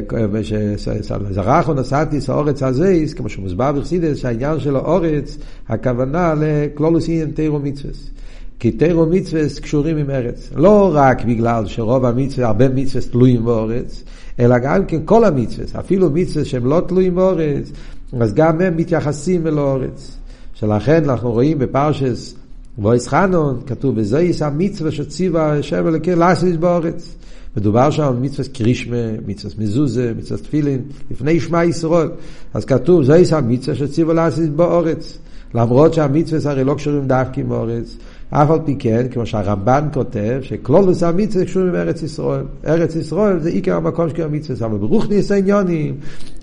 זרח 1.30 1.70
או 1.70 1.74
נסעתי 1.74 2.22
סאורץ 2.22 2.64
הזייס, 2.64 3.14
כמו 3.14 3.30
שמוסבר 3.30 3.72
בחסידס, 3.72 4.18
שהעניין 4.18 4.60
של 4.60 4.76
האורץ, 4.76 5.38
הכוונה 5.70 6.34
לכלולוסין 6.38 7.32
תירו 7.32 7.60
מצווה. 7.60 8.19
כי 8.60 8.72
תירו 8.72 9.06
מצווה 9.06 9.42
קשורים 9.62 9.98
עם 9.98 10.10
ארץ. 10.10 10.50
לא 10.56 10.92
רק 10.94 11.26
בגלל 11.26 11.66
שרוב 11.66 12.06
המצווה, 12.06 12.48
הרבה 12.48 12.70
מצווה 12.70 13.02
תלויים 13.12 13.46
באורץ, 13.46 14.04
אלא 14.40 14.58
גם 14.58 14.86
כן 14.86 15.00
כל 15.06 15.26
המצווה, 15.26 15.80
אפילו 15.80 16.10
מצווה 16.10 16.46
שהם 16.46 16.66
לא 16.66 16.82
תלויים 16.88 17.16
באורץ, 17.16 17.72
אז 18.20 18.34
גם 18.34 18.62
הם 18.62 18.78
מתייחסים 18.78 19.48
אל 19.48 19.58
האורץ. 19.58 20.18
שלכן 20.54 21.10
אנחנו 21.10 21.32
רואים 21.32 21.60
בפרשס 21.60 22.36
וויס 22.78 23.08
חנון, 23.08 23.62
כתוב 23.66 23.96
בזייס 23.96 24.42
המצווה 24.42 24.92
שציווה 24.92 25.58
השם 25.58 25.88
אלוקי 25.88 26.16
לאסיס 26.16 26.56
באורץ. 26.56 27.16
מדובר 27.58 27.90
שם 27.90 28.16
מצווה 28.22 28.50
קרישמה, 28.54 29.12
מצווה 29.28 29.54
מזוזה, 29.58 30.14
מצווה 30.18 30.40
תפילין, 30.40 30.82
לפני 31.12 31.40
שמע 31.40 31.64
ישראל. 31.64 32.10
אז 32.54 32.66
כתוב, 32.66 33.04
זייס 33.04 33.34
המצווה 33.34 33.76
שציווה 33.76 34.14
לאסיס 34.14 34.48
באורץ. 34.56 35.18
למרות 35.56 35.94
שהמצווה 35.94 36.52
הרי 36.52 36.64
לא 36.64 36.74
קשורים 36.74 37.08
דווקא 37.08 37.40
עם 37.40 37.52
אורץ, 37.52 37.98
אף 38.30 38.50
על 38.50 38.60
פי 38.66 38.76
כן, 38.80 39.08
כמו 39.12 39.26
שהרמב"ן 39.26 39.88
כותב, 39.94 40.40
שכלולוס 40.42 41.04
המצווה 41.04 41.46
קשור 41.46 41.64
עם 41.64 41.76
ארץ 41.76 42.04
ישראל. 42.04 42.46
ארץ 42.66 42.96
ישראל 42.96 43.40
זה 43.40 43.50
עיקר 43.50 43.76
המקום 43.76 44.10
של 44.10 44.24
המצווה, 44.24 44.68
אבל 44.68 44.78
ברוך 44.78 45.10
ניס 45.10 45.32
העניונים, 45.32 45.96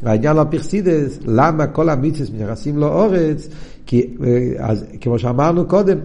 העניין 0.02 0.38
הפרסידס, 0.38 1.18
למה 1.26 1.66
כל 1.66 1.88
המצווה 1.88 2.34
מתייחסים 2.34 2.78
לאורץ, 2.78 3.48
כי, 3.86 4.16
אה, 4.24 4.52
אז, 4.58 4.84
כמו 5.00 5.18
שאמרנו 5.18 5.66
קודם, 5.66 5.98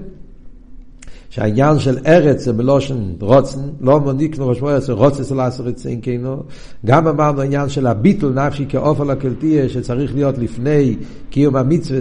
שהעניין 1.31 1.79
של 1.79 1.97
ארץ 2.05 2.43
זה 2.43 2.53
בלושן 2.53 3.13
רוצן, 3.19 3.59
לא 3.81 3.99
מוניקנו 3.99 4.47
ראש 4.47 4.61
מוער, 4.61 4.79
זה 4.79 4.93
רוצה 4.93 5.23
של 5.23 5.39
עשר 5.39 5.63
רצין 5.63 5.99
כנו. 6.01 6.43
גם 6.85 7.07
אמרנו 7.07 7.41
העניין 7.41 7.69
של 7.69 7.87
הביטל 7.87 8.29
נפשי 8.29 8.65
כאופן 8.69 9.09
הקלטיה, 9.09 9.69
שצריך 9.69 10.15
להיות 10.15 10.37
לפני 10.37 10.95
קיום 11.29 11.55
המצווה, 11.55 11.99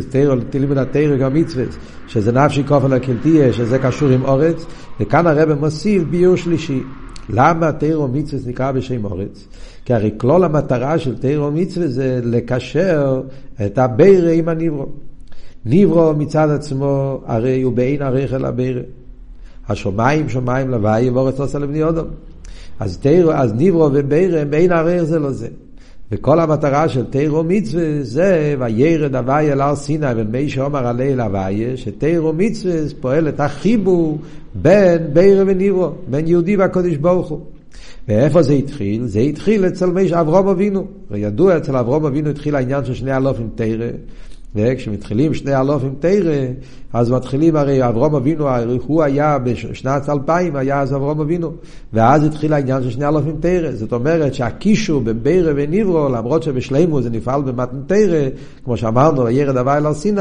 תלימוד 0.51 0.79
התרג 0.79 1.23
המצווה, 1.23 1.65
שזה 2.07 2.33
נפשי 2.33 2.65
כאופן 2.65 2.93
הקלטיה, 2.93 3.53
שזה 3.53 3.79
קשור 3.79 4.09
עם 4.09 4.25
אורץ, 4.25 4.67
וכאן 5.01 5.27
הרב 5.27 5.53
מוסיף 5.53 6.03
ביור 6.03 6.37
שלישי. 6.37 6.83
למה 7.29 7.73
תירו 7.73 8.09
מצווה 8.09 8.43
נקרא 8.47 8.73
בשם 8.73 9.05
אורץ? 9.05 9.49
כי 9.85 9.95
הרי 9.95 10.11
כלול 10.17 10.45
המטרה 10.45 10.99
של 10.99 11.19
תירו 11.19 11.51
מצווה 11.51 11.89
זה 11.89 12.21
לקשר 12.25 13.23
את 13.67 13.79
הבירה 13.79 14.33
עם 14.33 14.49
הניברו. 14.49 14.87
ניברו 15.65 16.15
מצד 16.15 16.51
עצמו, 16.51 17.21
הרי 17.27 17.63
הוא 17.63 17.73
בעין 17.73 18.03
אל 18.03 18.45
הבירה. 18.45 18.83
השמיים 19.71 20.29
שמיים 20.29 20.71
לוואי 20.71 21.11
ואורץ 21.11 21.41
עושה 21.41 21.59
לבני 21.59 21.83
אודום. 21.83 22.07
אז, 22.81 22.99
תירו, 22.99 23.33
אז 23.33 23.53
ניברו 23.53 23.89
ובירה 23.93 24.41
הם 24.41 24.55
אין 24.55 24.73
ערער 24.73 25.05
זה 25.05 25.19
לא 25.19 25.31
זה. 25.31 25.49
וכל 26.13 26.41
המטרה 26.41 26.89
של 26.89 27.05
תירו 27.07 27.45
מצווה 27.45 27.85
זה 28.03 28.55
וירד 28.59 29.17
הוואי 29.17 29.53
אל 29.53 29.61
הר 29.61 29.77
סיני 29.77 30.07
ומי 30.17 30.49
שאומר 30.49 30.87
הליל 30.87 31.21
הוואי 31.21 31.77
שתירו 31.77 32.33
מצווה 32.33 32.75
פועל 33.01 33.29
את 33.29 33.41
החיבור 33.41 34.19
בין 34.55 34.99
בירה 35.13 35.45
וניברו, 35.47 35.91
בין 36.11 36.27
יהודי 36.27 36.57
והקודש 36.57 36.97
ברוך 36.97 37.29
הוא. 37.29 37.41
ואיפה 38.09 38.43
זה 38.43 38.53
התחיל? 38.53 39.07
זה 39.07 39.21
התחיל 39.21 39.67
אצל 39.67 39.87
מי 39.87 40.15
אברום 40.15 40.49
אבינו. 40.49 40.87
וידוע 41.11 41.57
אצל 41.57 41.77
אברום 41.77 42.07
אבינו 42.07 42.31
התחיל 42.31 42.57
העניין 42.57 42.85
של 42.85 42.95
שני 42.95 43.17
אלופים 43.17 43.49
תרא. 43.55 43.87
וכשמתחילים 44.55 45.35
שני 45.35 45.61
אלופים 45.61 45.95
תרא, 46.01 46.47
אז 46.93 47.11
מתחילים 47.11 47.57
הרי 47.57 47.89
אברום 47.89 48.15
אבינו, 48.15 48.47
הוא 48.87 49.03
היה 49.03 49.39
בשנת 49.39 50.09
2000, 50.09 50.57
היה 50.57 50.81
אז 50.81 50.95
אברום 50.95 51.21
אבינו, 51.21 51.53
ואז 51.93 52.25
התחיל 52.25 52.53
העניין 52.53 52.83
של 52.83 52.91
שני 52.91 53.09
אלופים 53.09 53.37
תרא. 53.41 53.73
זאת 53.73 53.93
אומרת 53.93 54.35
שהקישור 54.35 55.01
בין 55.01 55.23
בירא 55.23 55.53
וניברו, 55.57 56.09
למרות 56.09 56.43
שבשלימו 56.43 57.03
זה 57.03 57.11
נפעל 57.11 57.43
במתן 57.43 57.81
תרא, 57.87 58.29
כמו 58.65 58.77
שאמרנו, 58.77 59.31
ירד 59.31 59.57
הוואי 59.57 59.77
על 59.77 59.95
סיני, 59.95 60.21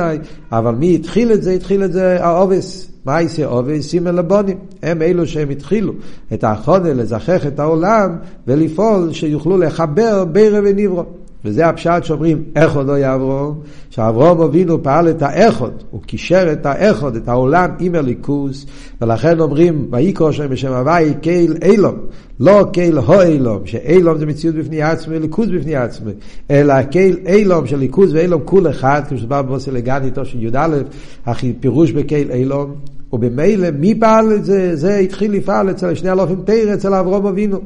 אבל 0.51 0.75
מי 0.75 0.95
התחיל 0.95 1.31
את 1.31 1.43
זה? 1.43 1.51
התחיל 1.51 1.83
את 1.83 1.93
זה 1.93 2.25
העובס. 2.25 2.91
מה 3.05 3.21
יעשה 3.21 3.45
עובס? 3.45 3.87
סימן 3.87 4.15
לבונים. 4.15 4.57
הם 4.83 5.01
אלו 5.01 5.27
שהם 5.27 5.49
התחילו 5.49 5.93
את 6.33 6.43
האחרונה 6.43 6.93
לזכח 6.93 7.47
את 7.47 7.59
העולם 7.59 8.17
ולפעול 8.47 9.13
שיוכלו 9.13 9.57
לחבר 9.57 10.25
בירא 10.25 10.59
וניברו. 10.63 11.03
וזה 11.45 11.67
הפשט 11.67 12.03
שאומרים 12.03 12.43
איכות 12.55 12.87
לא 12.87 12.97
יעברום, 12.97 13.59
שאברום 13.89 14.41
אבינו 14.41 14.83
פעל 14.83 15.09
את 15.09 15.21
האיכות, 15.21 15.83
הוא 15.91 16.01
קישר 16.01 16.51
את 16.51 16.65
האיכות, 16.65 17.15
את 17.15 17.27
העולם 17.27 17.69
עם 17.79 17.95
הליכוס, 17.95 18.65
ולכן 19.01 19.39
אומרים 19.39 19.87
ויקרא 19.91 20.31
שם 20.31 20.49
בשם 20.49 20.73
הוואי 20.73 21.13
קייל 21.21 21.57
אילום, 21.61 21.95
לא 22.39 22.65
קייל 22.73 22.99
הו 22.99 23.21
אילום, 23.21 23.65
שאילום 23.65 24.17
זה 24.17 24.25
מציאות 24.25 24.55
בפני 24.55 24.81
עצמי, 24.81 25.19
ליכוס 25.19 25.47
בפני 25.49 25.75
עצמי, 25.75 26.11
אלא 26.51 26.81
קייל 26.81 27.17
אילום 27.25 27.67
של 27.67 27.77
ליכוס 27.77 28.09
ואילום 28.13 28.41
כול 28.45 28.69
אחד, 28.69 29.01
כמו 29.09 29.17
שדבר 29.17 29.41
בבוסי 29.41 29.71
לגניתו 29.71 30.25
של 30.25 30.43
י"א, 30.43 30.77
הכי 31.25 31.53
פירוש 31.59 31.91
בקייל 31.91 32.31
אילום, 32.31 32.75
ובמילא 33.13 33.71
מי 33.71 33.95
פעל 33.99 34.33
את 34.33 34.45
זה? 34.45 34.75
זה 34.75 34.97
התחיל 34.97 35.31
לפעל 35.31 35.71
אצל 35.71 35.95
שני 35.95 36.11
אלופים 36.11 36.41
תרא, 36.45 36.73
אצל 36.73 36.93
אברום 36.93 37.25
אבינו. 37.25 37.59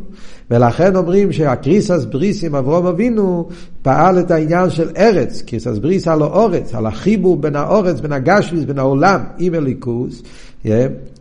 ולכן 0.52 0.96
אומרים 0.96 1.32
שהקריסס 1.32 2.06
בריס 2.06 2.44
עם 2.44 2.56
אברום 2.56 2.86
אבינו 2.86 3.50
פעל 3.82 4.20
את 4.20 4.32
העניין 4.32 4.70
של 4.70 4.90
ארץ, 4.98 5.42
קריסס 5.42 5.78
בריס 5.78 6.08
על 6.08 6.22
האורץ, 6.22 6.76
על 6.76 6.86
החיבור 6.86 7.38
בין 7.38 7.56
האורץ, 7.56 8.00
בין 8.00 8.12
הגשמיס, 8.12 8.64
בין 8.64 8.80
העולם 8.80 9.22
עם 9.38 9.54
הליכוס. 9.54 10.24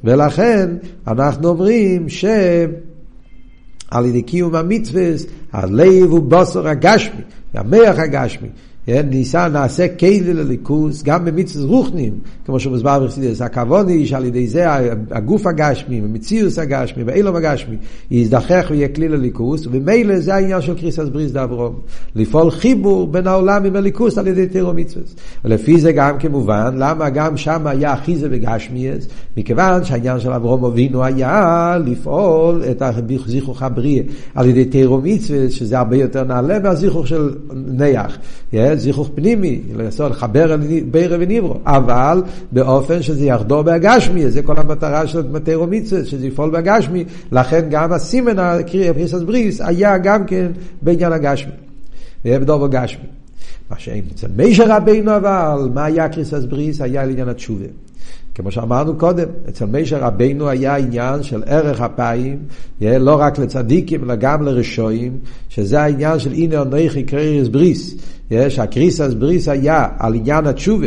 ולכן 0.04 0.70
אנחנו 1.06 1.48
אומרים 1.48 2.08
ש... 2.08 2.24
על 3.92 4.06
ידי 4.06 4.22
קיום 4.22 4.54
המצווה, 4.54 5.02
הלב 5.52 6.10
הוא 6.10 6.22
בוסר 6.22 6.68
הגשמי, 6.68 7.20
המח 7.54 7.98
הגשמי. 7.98 8.48
כן, 8.86 9.06
ניסה 9.10 9.48
נעשה 9.48 9.88
כלי 9.88 10.20
לליכוס, 10.20 11.02
גם 11.02 11.24
במצווה 11.24 11.66
רוחנים, 11.66 12.12
כמו 12.44 12.60
שמוסבר 12.60 13.04
בחסידס, 13.04 13.40
הכוון 13.40 13.88
היא 13.88 14.06
שעל 14.06 14.24
ידי 14.24 14.46
זה 14.46 14.66
הגוף 15.10 15.46
הגשמי, 15.46 16.00
ומציאוס 16.04 16.58
הגשמי, 16.58 17.02
ואילום 17.02 17.36
הגשמי, 17.36 17.76
יזדחך 18.10 18.66
ויהיה 18.70 18.88
כלי 18.88 19.08
לליכוס, 19.08 19.66
ומילא 19.70 20.18
זה 20.20 20.34
העניין 20.34 20.60
של 20.60 20.74
קריסס 20.74 21.08
בריס 21.12 21.32
דאברום, 21.32 21.74
לפעול 22.14 22.50
חיבור 22.50 23.06
בין 23.06 23.26
העולם 23.26 23.64
עם 23.64 23.76
הליכוס 23.76 24.18
על 24.18 24.26
ידי 24.26 24.46
תירו 24.46 24.74
מצווה. 24.74 25.04
ולפי 25.44 25.80
זה 25.80 25.92
גם 25.92 26.18
כמובן, 26.18 26.74
למה 26.78 27.10
גם 27.10 27.36
שם 27.36 27.66
היה 27.66 27.94
אחיזה 27.94 28.28
בגשמיאס, 28.28 29.08
מכיוון 29.36 29.84
שהעניין 29.84 30.20
של 30.20 30.32
אברום 30.32 30.64
אבינו 30.64 31.04
היה 31.04 31.76
לפעול 31.86 32.62
את 32.70 32.82
הזיכוך 32.82 33.62
הבריאה 33.62 34.02
על 34.34 34.48
ידי 34.48 34.64
תירו 34.64 35.00
מצווה, 35.02 35.50
שזה 35.50 35.78
הרבה 35.78 35.96
יותר 35.96 36.24
נעלה 36.24 36.58
מהזיכוך 36.58 37.06
של 37.06 37.30
ניח. 37.54 38.18
Yeah, 38.52 38.71
זיכוך 38.78 39.10
פנימי, 39.14 39.60
לעשות, 39.76 40.10
לחבר 40.10 40.56
בירה 40.90 41.16
וניברו, 41.20 41.54
אבל 41.66 42.22
באופן 42.52 43.02
שזה 43.02 43.24
יחדור 43.24 43.62
בהגשמי, 43.62 44.30
זה 44.30 44.42
כל 44.42 44.56
המטרה 44.56 45.06
של 45.06 45.28
מטרו 45.32 45.66
מצווה, 45.66 46.04
שזה 46.04 46.26
יפעול 46.26 46.50
בהגשמי, 46.50 47.04
לכן 47.32 47.66
גם 47.70 47.92
הסימן, 47.92 48.38
הקריאה 48.38 48.94
פריסס 48.94 49.22
בריס, 49.22 49.60
היה 49.60 49.98
גם 49.98 50.26
כן 50.26 50.52
בעניין 50.82 51.12
הגשמי, 51.12 51.52
בדובר 52.24 52.68
גשמי. 52.68 53.04
מה 53.70 53.78
שאין 53.78 54.04
אצל 54.14 54.26
מישר 54.36 54.64
רבינו 54.68 55.16
אבל, 55.16 55.68
מה 55.74 55.84
היה 55.84 56.08
קריסס 56.08 56.44
בריס? 56.44 56.80
היה 56.80 57.04
לעניין 57.04 57.28
התשובה. 57.28 57.64
כמו 58.34 58.50
שאמרנו 58.50 58.96
קודם, 58.98 59.26
אצל 59.48 59.64
משה 59.64 59.98
רבינו 60.00 60.48
היה 60.48 60.76
עניין 60.76 61.22
של 61.22 61.42
ארך 61.46 61.80
אפיים, 61.80 62.38
לא 62.80 63.16
רק 63.20 63.38
לצדיקים, 63.38 64.04
אלא 64.04 64.14
גם 64.14 64.42
לרשעים, 64.42 65.18
שזה 65.48 65.80
העניין 65.80 66.18
של 66.18 66.32
הנה 66.32 66.62
אנכי 66.62 67.02
כורת 67.02 67.48
ברית, 67.48 67.94
שהכריתת 68.48 69.14
ברית 69.14 69.48
היה 69.48 69.88
על 69.98 70.14
עניין 70.14 70.46
התשובה. 70.46 70.86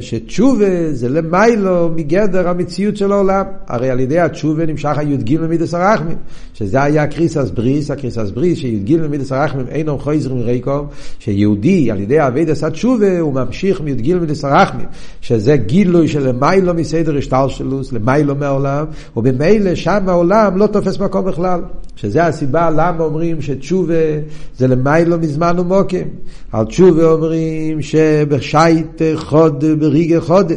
שתשובה 0.00 0.92
זה 0.92 1.08
למעלה 1.08 1.90
מגדר 1.96 2.48
המציאות 2.48 2.96
של 2.96 3.12
העולם. 3.12 3.44
הרי 3.66 3.90
על 3.90 4.00
ידי 4.00 4.20
התשובה 4.20 4.66
נמשך 4.66 4.98
הי"ג 4.98 5.34
מידת 5.34 5.74
הרחמים, 5.74 6.16
שזה 6.54 6.82
היה 6.82 7.06
כריתת 7.06 7.50
ברית, 7.50 7.90
הכריתת 7.90 8.30
ברית, 8.30 8.58
שי"ג 8.58 8.92
מידת 8.92 9.32
הרחמים 9.32 9.66
אינם 9.68 9.98
חוזרים 9.98 10.40
ריקם, 10.40 10.86
שיהודי 11.18 11.90
על 11.90 12.00
ידי 12.00 12.26
עבודת 12.26 12.64
התשובה 12.64 13.20
הוא 13.20 13.34
ממשיך 13.34 13.80
מי"ג 13.80 14.10
מידת 14.10 14.44
הרחמים, 14.44 14.86
שזה 15.20 15.56
גילוי 15.56 16.08
של 16.08 16.28
למיילו 16.28 16.74
מסדר 16.74 17.16
השטלשלוס, 17.16 17.92
למיילו 17.92 18.34
מהעולם, 18.34 18.84
וממילא 19.16 19.74
שם 19.74 20.08
העולם 20.08 20.56
לא 20.56 20.66
תופס 20.66 20.98
מקום 20.98 21.24
בכלל. 21.24 21.60
שזה 21.96 22.24
הסיבה 22.24 22.70
למה 22.70 23.04
אומרים 23.04 23.42
שתשובה 23.42 23.94
זה 24.56 24.68
למיילו 24.68 25.18
מזמן 25.18 25.58
ומוקים. 25.58 26.08
על 26.52 26.64
תשובה 26.64 27.04
אומרים 27.04 27.82
שבשייט 27.82 29.02
חוד 29.14 29.64
בריגה 29.78 30.20
חוד. 30.20 30.52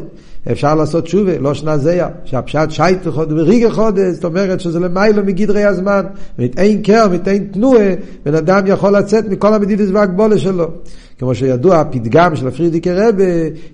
אפשר 0.51 0.75
לעשות 0.75 1.03
תשובה, 1.03 1.37
לא 1.39 1.53
שנה 1.53 1.77
זיה, 1.77 2.07
שהפשט 2.25 2.69
שייט 2.69 3.07
חוד 3.07 3.33
בריגה 3.33 3.71
חוד, 3.71 3.99
זאת 4.11 4.25
אומרת 4.25 4.59
שזה 4.59 4.79
למיילו 4.79 5.23
מגדרי 5.23 5.63
הזמן. 5.63 6.01
אין 6.57 6.81
קר, 6.81 7.07
אין 7.27 7.47
תנועה, 7.51 7.93
בן 8.25 8.35
אדם 8.35 8.67
יכול 8.67 8.97
לצאת 8.97 9.29
מכל 9.29 9.53
המדידס 9.53 9.87
והגבולה 9.93 10.37
שלו. 10.37 10.67
כמו 11.19 11.35
שידוע, 11.35 11.79
הפתגם 11.79 12.35
של 12.35 12.47
הפרידיקי 12.47 12.91
רבה, 12.91 13.23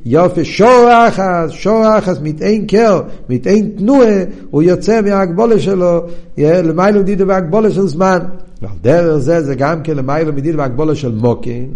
יופי 0.05 0.45
שור 0.45 0.89
אחס, 1.07 1.49
שור 1.49 1.97
אחס, 1.97 2.17
מטעין 2.23 2.67
קר, 2.67 3.01
מטעין 3.29 3.69
תנועה, 3.77 4.23
הוא 4.51 4.63
יוצא 4.63 5.01
מההגבולה 5.01 5.59
שלו, 5.59 6.01
למיילו 6.37 6.99
מדידה 6.99 7.23
והגבולה 7.27 7.71
של 7.71 7.87
זמן. 7.87 8.19
ועל 8.61 8.71
דרך 8.81 9.17
זה, 9.17 9.41
זה 9.41 9.55
גם 9.55 9.83
כן 9.83 9.97
למיילו 9.97 10.33
מדידה 10.33 10.57
והגבולה 10.57 10.95
של 10.95 11.15
מוקים. 11.15 11.67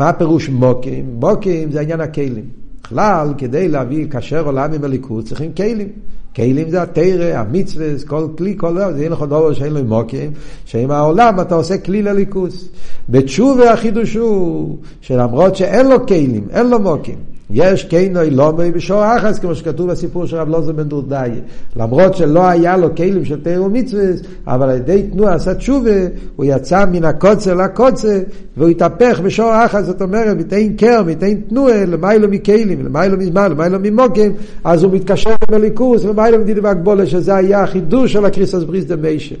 מה 0.00 0.08
הפירוש 0.08 0.48
מוקים? 0.48 1.04
מוקים 1.20 1.72
זה 1.72 1.80
עניין 1.80 2.00
הכלים. 2.00 2.63
בכלל, 2.84 3.34
כדי 3.38 3.68
להביא 3.68 4.06
כשר 4.10 4.46
עולם 4.46 4.72
עם 4.72 4.84
הליכוד, 4.84 5.24
צריכים 5.24 5.52
כלים. 5.52 5.88
כלים 6.36 6.70
זה 6.70 6.82
התרא, 6.82 7.38
המצווה, 7.38 7.86
כל 8.06 8.26
כלי, 8.38 8.54
כל 8.56 8.74
דבר, 8.74 8.92
זה 8.92 9.02
אין 9.02 9.12
לך 9.12 9.22
דבר 9.22 9.52
שאין 9.52 9.72
לו 9.72 9.84
מוקים, 9.84 10.32
שעם 10.64 10.90
העולם 10.90 11.40
אתה 11.40 11.54
עושה 11.54 11.78
כלי 11.78 12.02
לליכוס. 12.02 12.68
בתשובה 13.08 13.72
החידוש 13.72 14.14
הוא 14.14 14.78
שלמרות 15.00 15.56
שאין 15.56 15.88
לו 15.88 16.06
כלים, 16.06 16.46
אין 16.50 16.70
לו 16.70 16.80
מוקים, 16.80 17.18
יש 17.50 17.84
כינוי 17.84 18.30
לומי 18.30 18.70
בשור 18.70 19.16
אחס, 19.16 19.38
כמו 19.38 19.54
שכתוב 19.54 19.90
בסיפור 19.90 20.26
של 20.26 20.36
רב 20.36 20.48
לוזר 20.48 20.72
בן 20.72 20.82
דורדאי. 20.82 21.30
למרות 21.76 22.16
שלא 22.16 22.48
היה 22.48 22.76
לו 22.76 22.94
כלים 22.96 23.24
של 23.24 23.40
תרא 23.42 23.60
ומצווה, 23.60 24.04
אבל 24.46 24.70
על 24.70 24.76
ידי 24.76 25.02
תנועה 25.12 25.34
עשה 25.34 25.54
תשובה, 25.54 25.90
הוא 26.36 26.46
יצא 26.48 26.84
מן 26.92 27.04
הקוצר 27.04 27.54
לקוצר, 27.54 28.18
והוא 28.56 28.68
התהפך 28.68 29.20
בשור 29.24 29.64
אחס, 29.64 29.84
זאת 29.84 30.02
אומרת, 30.02 30.36
מתאין 30.36 30.76
קר, 30.76 31.02
מתאין 31.06 31.40
תנועה, 31.48 31.86
למיילו 31.86 32.28
מכלים, 32.28 32.86
למיילו 32.86 33.16
מזמן, 33.16 33.50
למיילו 33.50 33.78
ממוקים, 33.82 34.32
אז 34.64 34.82
הוא 34.82 34.92
מתקשר 34.92 35.34
בליכוס, 35.50 36.04
למיילו 36.04 36.38
מדידי 36.38 36.60
והגבולה, 36.60 37.06
שזה 37.06 37.34
היה 37.34 37.62
החידוש 37.62 38.12
של 38.12 38.24
הקריסס 38.24 38.62
בריס 38.62 38.84
דה 38.84 38.96
מיישה. 38.96 39.34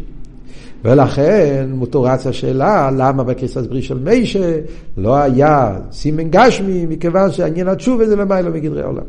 ולכן 0.84 1.68
מותורץ 1.72 2.26
השאלה 2.26 2.90
למה 2.96 3.24
בקריסת 3.24 3.66
ברית 3.66 3.84
של 3.84 3.98
מיישה 3.98 4.58
לא 4.96 5.16
היה 5.16 5.76
סימן 5.92 6.30
גשמי, 6.30 6.86
מכיוון 6.86 7.32
שעניין 7.32 7.68
התשובה 7.68 8.06
זה 8.06 8.16
למעלה 8.16 8.50
מגדרי 8.50 8.82
העולם. 8.82 9.04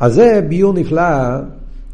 אז 0.00 0.14
זה 0.14 0.40
ביור 0.48 0.72
נפלא 0.72 1.02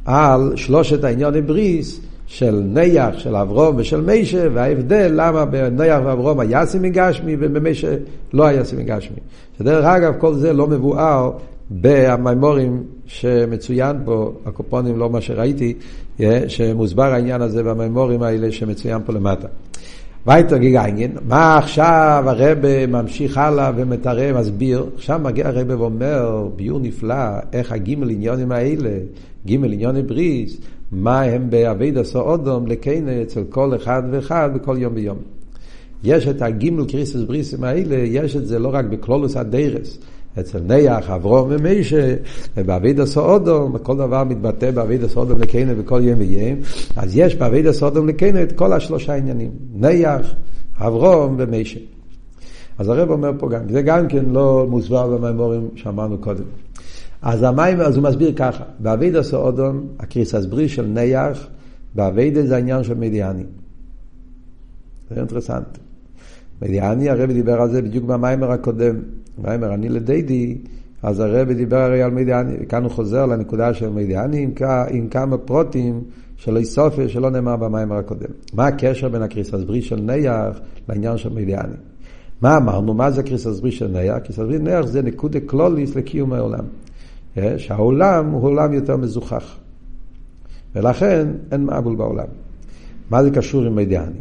על 0.04 0.52
שלושת 0.56 1.04
העניונים 1.04 1.47
בריס 1.47 2.00
של 2.26 2.62
ניח, 2.64 3.18
של 3.18 3.37
אברום 3.37 3.76
ושל 3.78 4.00
מיישה, 4.00 4.47
וההבדל 4.54 5.12
למה 5.14 5.44
בניח 5.44 6.00
ואברום 6.04 6.40
היה 6.40 6.66
סימן 6.66 6.88
גשמי 6.88 7.37
ובמיישה 7.40 7.94
לא 8.32 8.47
היה 8.47 8.64
סימן 8.64 8.82
גשמי. 8.82 9.16
שדרך 9.59 9.85
אגב 9.85 10.14
כל 10.18 10.35
זה 10.35 10.52
לא 10.52 10.66
מבואר 10.66 11.30
במימורים 11.70 12.82
שמצוין 13.06 13.96
פה, 14.04 14.32
הקופונים 14.46 14.98
לא 14.98 15.10
מה 15.10 15.20
שראיתי, 15.20 15.74
שמוסבר 16.48 17.12
העניין 17.12 17.42
הזה 17.42 17.62
במאמרים 17.62 18.23
האלה 18.22 18.52
שמצוין 18.52 19.02
פה 19.06 19.12
למטה. 19.12 19.48
ווייטער 20.26 20.57
געגאנגען, 20.57 21.11
מה 21.28 21.59
עכשיו 21.59 22.24
הרב 22.26 22.59
ממשיך 22.88 23.38
הלאה 23.38 23.72
ומתאר, 23.76 24.40
מסביר, 24.40 24.87
עכשיו 24.94 25.20
מגיע 25.22 25.48
הרב 25.48 25.80
ואומר, 25.80 26.48
ביאור 26.57 26.81
נפלא, 26.80 27.38
איך 27.52 27.72
הגימל 27.72 28.11
עניינים 28.11 28.53
האלה, 28.52 28.90
גימל 29.46 29.72
ענייני 29.72 30.03
ברית, 30.03 30.61
מה 30.92 31.22
הם 31.22 31.50
בעבודת 31.50 32.20
האדם 32.20 32.66
לקונו 32.66 33.22
אצל 33.22 33.44
כל 33.48 33.76
אחד 33.76 34.02
ואחד 34.11 34.50
בכל 34.54 34.76
יום 34.78 34.92
ויום. 34.96 35.18
יש 36.04 36.26
את 36.28 36.42
הגימל 36.42 36.85
כריתת 36.88 37.22
בריתים 37.22 37.64
האלה, 37.64 37.96
יש 37.96 38.37
את 38.37 38.46
זה 38.46 38.59
לא 38.59 38.68
רק 38.72 38.85
בכללות 38.85 39.37
הדורות, 39.37 39.98
אצל 40.40 40.59
נח, 40.59 41.11
אברהם 41.11 41.48
ומשה, 41.50 42.14
ובאביד 42.57 43.01
הסעודום, 43.01 43.79
כל 43.79 43.97
דבר 43.97 44.25
מתבטא 44.25 44.71
באביד 44.71 45.05
הסעודום 45.05 45.40
לקיינו 45.40 45.83
בכל 45.83 46.01
יום 46.05 46.19
ויום, 46.19 46.59
אז 46.97 47.16
יש 47.16 47.37
באביד 47.37 47.66
הסעודום 47.66 48.09
לקיינו 48.09 48.43
את 48.43 48.53
כל 48.53 48.73
השלושה 48.73 49.14
עניינים, 49.14 49.51
ניח, 49.75 50.35
אברום 50.79 51.37
ומיישה. 51.38 51.81
אז 52.79 52.88
הרב 52.88 53.11
אומר 53.11 53.31
פה 53.38 53.49
גם, 53.49 53.61
זה 53.71 53.83
גם 53.83 54.09
כן 54.09 54.25
לא 54.25 54.66
מוסבר 54.71 55.16
במימורים 55.16 55.69
שאמרנו 55.77 56.19
קודם. 56.19 56.45
אז 57.23 57.43
המים, 57.43 57.81
אז 57.81 57.97
הוא 57.97 58.05
מסביר 58.05 58.33
ככה, 58.37 58.64
באביד 58.79 59.16
הסעודום, 59.16 59.87
הקריסס 59.99 60.45
ברי 60.45 60.69
של 60.69 60.87
ניח, 60.87 61.47
באביד 61.95 62.47
זה 62.47 62.55
העניין 62.55 62.85
של 62.85 62.95
מדיאני. 62.95 63.45
זה 65.11 65.16
אינטרסנט. 65.16 65.79
מדיאני, 66.62 67.11
הרב 67.11 67.33
דיבר 67.33 67.61
על 67.61 67.71
זה 67.71 67.83
בדיוק 67.83 68.05
במיימר 68.05 68.51
הקודם. 68.51 68.95
מיימר 69.42 69.74
אני 69.74 69.88
לדיידי, 69.88 70.59
אז 71.03 71.20
הרב 71.20 71.53
דיבר 71.53 71.76
הרי 71.76 72.03
על 72.03 72.11
מדיאני, 72.11 72.55
וכאן 72.61 72.83
הוא 72.83 72.90
חוזר 72.90 73.26
לנקודה 73.26 73.74
של 73.74 73.88
מדיאני 73.88 74.48
עם, 74.90 75.09
כמה 75.09 75.38
פרוטים 75.38 76.03
של 76.37 76.57
איסופיה 76.57 77.09
שלא 77.09 77.31
נאמר 77.31 77.57
במיימר 77.57 77.96
הקודם. 77.96 78.31
מה 78.55 78.66
הקשר 78.66 79.09
בין 79.09 79.22
הקריסס 79.22 79.55
ברית 79.55 79.85
של 79.85 80.00
ניח 80.00 80.61
לעניין 80.88 81.16
של 81.16 81.33
מדיאני? 81.33 81.74
מה 82.42 82.57
אמרנו? 82.57 82.94
מה 82.94 83.11
זה 83.11 83.22
קריסס 83.22 83.61
ברית 83.61 83.74
של 83.74 83.87
ניח? 83.87 84.18
קריסס 84.18 84.38
ברית 84.38 84.61
ניח 84.61 84.87
זה 84.87 85.03
נקודה 85.03 85.40
קלוליס 85.40 85.96
לקיום 85.96 86.33
העולם. 86.33 86.64
שהעולם 87.57 88.31
הוא 88.31 88.42
עולם 88.42 88.72
יותר 88.72 88.96
מזוכח. 88.96 89.57
ולכן 90.74 91.29
אין 91.53 91.64
מעבול 91.64 91.96
בעולם. 91.96 92.26
מה 93.11 93.24
זה 93.24 93.31
קשור 93.31 93.62
עם 93.62 93.76
מדיאני? 93.76 94.20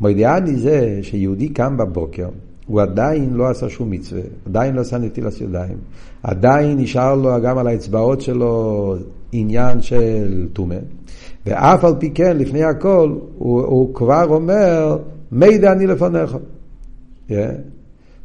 מדיאני 0.00 0.56
זה 0.56 0.98
שיהודי 1.02 1.48
קם 1.48 1.76
בבוקר, 1.76 2.28
הוא 2.66 2.82
עדיין 2.82 3.34
לא 3.34 3.48
עשה 3.48 3.68
שום 3.68 3.90
מצווה, 3.90 4.22
עדיין 4.46 4.74
לא 4.74 4.80
עשה 4.80 4.98
נטילת 4.98 5.40
ידיים, 5.40 5.76
עדיין 6.22 6.78
נשאר 6.78 7.14
לו 7.14 7.30
גם 7.42 7.58
על 7.58 7.66
האצבעות 7.66 8.20
שלו 8.20 8.94
עניין 9.32 9.82
של 9.82 10.46
טומא, 10.52 10.76
ואף 11.46 11.84
על 11.84 11.94
פי 11.98 12.10
כן, 12.10 12.36
לפני 12.36 12.64
הכל, 12.64 13.14
הוא, 13.38 13.62
הוא 13.62 13.94
כבר 13.94 14.26
אומר, 14.28 14.98
מידע 15.32 15.72
אני 15.72 15.86
לפניך. 15.86 16.36
Yeah. 17.28 17.32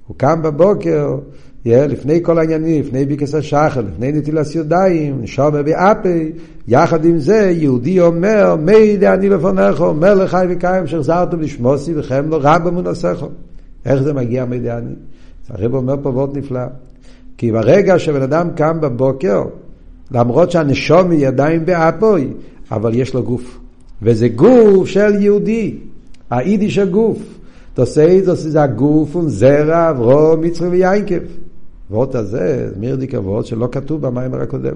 הוא 0.07 0.17
קם 0.17 0.41
בבוקר, 0.41 1.17
yeah, 1.65 1.69
לפני 1.69 2.19
כל 2.23 2.39
העניינים, 2.39 2.81
לפני 2.81 3.05
ביקס 3.05 3.35
השחר, 3.35 3.81
לפני 3.81 4.11
נטילת 4.11 4.55
ידיים, 4.55 5.27
שומר 5.27 5.63
באפי, 5.63 6.31
יחד 6.67 7.05
עם 7.05 7.19
זה 7.19 7.51
יהודי 7.55 7.99
אומר, 7.99 8.55
מידע 8.55 9.13
אני 9.13 9.29
לפניך, 9.29 9.81
אומר 9.81 10.13
לחי 10.13 10.45
וקיים 10.49 10.87
שהחזרתם 10.87 11.41
לשמוסי 11.41 11.93
וכם 11.95 12.29
לא 12.29 12.39
רב 12.41 12.61
במונסכו. 12.63 13.27
איך 13.85 14.01
זה 14.01 14.13
מגיע 14.13 14.45
מדיאני? 14.45 14.93
הרב 15.49 15.75
אומר 15.75 15.95
פה 16.01 16.09
וורט 16.09 16.37
נפלא. 16.37 16.65
כי 17.37 17.51
ברגע 17.51 17.99
שבן 17.99 18.21
אדם 18.21 18.49
קם 18.55 18.81
בבוקר, 18.81 19.43
למרות 20.11 20.51
שהנשום 20.51 21.11
היא 21.11 21.27
עדיין 21.27 21.65
באפוי, 21.65 22.33
אבל 22.71 22.95
יש 22.95 23.13
לו 23.13 23.23
גוף. 23.23 23.59
וזה 24.01 24.27
גוף 24.27 24.87
של 24.87 25.21
יהודי, 25.21 25.77
היידיש 26.29 26.77
הגוף. 26.77 27.17
תעשה 27.73 28.17
את 28.17 28.23
זה 28.33 28.63
הגוף 28.63 29.15
וזרע, 29.15 29.89
אברום, 29.89 30.41
מצרי 30.41 30.67
ויינקב. 30.67 31.23
וורט 31.91 32.15
הזה, 32.15 32.69
מירדיק 32.79 33.15
הוורט 33.15 33.45
שלא 33.45 33.67
כתוב 33.71 34.01
במיימר 34.01 34.41
הקודם. 34.41 34.75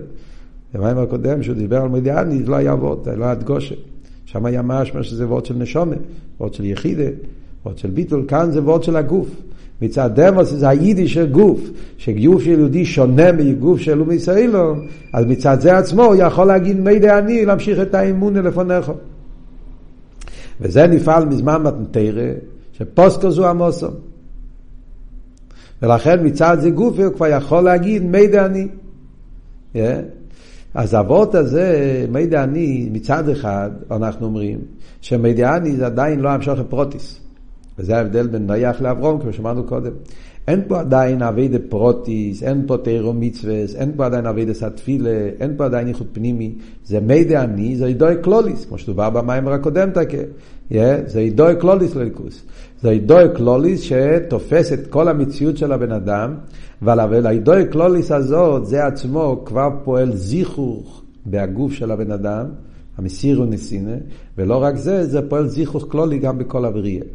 במיימר 0.74 1.02
הקודם, 1.02 1.44
שהוא 1.44 1.56
דיבר 1.56 1.82
על 1.82 1.90
מדיאני, 1.90 2.44
לא 2.44 2.56
היה 2.56 2.74
וורט, 2.74 3.08
לא 3.08 3.26
היה 3.26 3.36
דגושה. 3.36 3.76
שם 4.26 4.46
היה 4.46 4.62
משמע 4.62 5.04
שזה 5.04 5.28
וורט 5.28 5.46
של 5.46 5.56
נשומה, 5.56 5.96
וורט 6.40 6.54
של 6.54 6.66
יחידה. 6.66 7.10
וורד 7.66 7.78
של 7.78 7.90
ביטול, 7.90 8.26
כאן 8.28 8.52
זה 8.52 8.62
וורד 8.62 8.84
של 8.84 8.96
הגוף. 8.96 9.28
מצד 9.82 10.20
דמוס 10.20 10.50
זה 10.50 10.70
היידיש 10.70 11.14
של 11.14 11.32
גוף, 11.32 11.60
שגוף 11.98 12.44
של 12.44 12.50
יהודי 12.50 12.86
שונה 12.86 13.32
מגוף 13.32 13.80
של 13.80 13.94
לאומי 13.94 14.16
ישראלום, 14.16 14.80
אז 15.14 15.26
מצד 15.26 15.58
זה 15.60 15.78
עצמו 15.78 16.04
הוא 16.04 16.16
יכול 16.16 16.48
להגיד 16.48 16.80
מידי 16.80 17.12
אני, 17.12 17.46
להמשיך 17.46 17.80
את 17.80 17.96
האמון 17.96 18.34
לפניך. 18.34 18.92
וזה 20.62 20.88
נפעל 20.88 21.26
מזמן 21.26 21.64
מתנתרא, 21.64 22.32
שפוסקו 22.74 23.32
זו 23.32 23.48
המוסו. 23.48 23.88
ולכן 25.82 26.26
מצד 26.26 26.58
זה 26.60 26.70
גופי 26.70 27.04
הוא 27.04 27.14
כבר 27.14 27.28
יכול 27.28 27.62
להגיד 27.64 28.04
מידע 28.04 28.46
אני. 28.46 28.68
יא. 29.74 29.78
אז 30.74 30.94
העבודה 30.94 31.36
הזה, 31.36 32.06
מודה 32.12 32.44
אני, 32.44 32.90
מצד 32.92 33.30
אחד, 33.30 33.72
אנחנו 33.92 34.26
אומרים, 34.26 34.60
שמודה 35.02 35.58
אני 35.58 35.76
זה 35.76 35.86
עדיין 35.86 36.20
לא 36.20 36.30
המשכה 36.30 36.60
פרטית. 36.70 37.25
וזה 37.80 37.98
ההבדל 37.98 38.28
בין 38.28 38.48
נח 38.48 38.82
לאברהם, 38.82 39.22
כמו 39.22 39.34
שאמרנו 39.34 39.64
קודם. 39.64 39.92
אין 40.48 40.62
פה 40.68 40.80
עדיין 40.80 41.22
עבודה 41.22 41.58
פרטית, 41.70 42.44
אין 42.44 42.64
פה 42.68 42.78
תורה 42.78 43.14
ומצוות, 43.14 43.76
אין 43.76 43.92
פה 43.96 44.06
עדיין 44.06 44.26
עבודת 44.26 44.54
התפילה, 44.54 45.30
אין 45.40 45.54
פה 45.58 45.66
עדיין 45.66 45.88
איכות 45.88 46.08
פנימי. 46.14 46.56
זה 46.86 47.00
מודה 47.00 47.44
אני, 47.44 47.76
זה 47.76 47.86
הודאה 47.86 48.16
כללית, 48.22 48.66
כמו 48.66 48.78
שדובר 48.78 49.10
במאמר 49.10 49.54
הקודם 49.54 49.90
תקה. 49.92 50.18
יא, 50.72 50.76
זה 51.06 51.20
הודאה 51.20 51.56
כללית 51.56 51.96
לליכוס. 51.96 52.42
זה 52.82 52.90
הודאה 52.90 53.24
כללית 53.36 53.82
שתופס 53.82 54.74
את 54.74 54.88
כל 54.88 55.08
המציאות 55.08 55.58
של 55.58 55.72
הבן 55.72 55.92
אדם, 55.92 56.36
אבל 56.82 57.26
האידוי 57.26 57.66
קלוליס 57.66 58.12
הזאת, 58.12 58.66
זה 58.66 58.86
עצמו 58.86 59.42
כבר 59.46 59.70
פועל 59.84 60.16
זיכוך 60.16 61.04
בהגוף 61.26 61.74
של 61.74 61.92
הבן 61.92 62.12
אדם, 62.12 62.46
המסירו 62.98 63.46
נסינה, 63.46 63.96
ולא 64.38 64.64
רק 64.64 64.76
זה, 64.76 65.06
זה 65.06 65.30
פועל 65.30 65.48
זיכוך 65.48 65.86
קלולי 65.90 66.20
גם 66.20 66.38
בכל 66.38 66.66
הבריאה. 66.66 67.06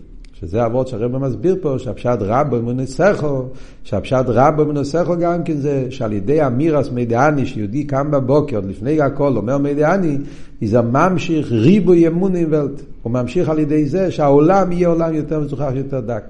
שזה 0.41 0.67
אבות 0.67 0.89
שהרבא 0.89 1.19
מסביר 1.19 1.57
פה, 1.61 1.75
שהפשט 1.79 2.19
רבו 2.21 2.63
מנוסכו, 2.63 3.43
שהפשט 3.85 4.25
רבו 4.27 4.65
מנוסכו 4.65 5.17
גם 5.17 5.45
כן 5.45 5.57
זה 5.57 5.87
שעל 5.91 6.13
ידי 6.13 6.47
אמירס 6.47 6.91
מידעני, 6.91 7.47
שיהודי 7.47 7.85
קם 7.85 8.11
בבוקר, 8.11 8.57
עוד 8.57 8.65
לפני 8.65 9.01
הכל 9.01 9.37
אומר 9.37 9.59
מידעני, 9.59 10.19
זה 10.63 10.81
ממשיך 10.81 11.53
ריבוי 11.53 12.07
אמונים 12.09 12.49
ולט. 12.51 12.83
הוא 13.03 13.13
ממשיך 13.13 13.49
על 13.49 13.59
ידי 13.59 13.87
זה 13.87 14.11
שהעולם 14.11 14.73
יהיה 14.73 14.89
עולם 14.89 15.15
יותר 15.15 15.41
מזוכח, 15.41 15.71
יותר 15.75 16.01
דק. 16.01 16.25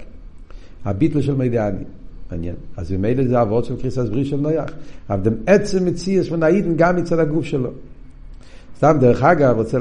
הביטל 0.85 1.21
של 1.21 1.35
מידעני. 1.35 1.85
מעניין. 2.31 2.55
אז 2.77 2.93
ממילא 2.93 3.25
זה 3.29 3.43
אבות 3.43 3.65
של 3.65 3.77
קריסס 3.77 4.09
בריא 4.09 4.25
של 4.25 4.37
נויח. 4.37 4.71
אבל 5.11 5.33
עצם 5.47 5.87
מציאס 5.87 6.33
ונעידן 6.33 6.77
גם 6.77 6.97
מצד 6.97 7.19
הגוף 7.19 7.45
שלו. 7.45 7.71
סתם 8.81 8.97
דרך 9.01 9.23
אגב, 9.23 9.57
רוצה 9.57 9.79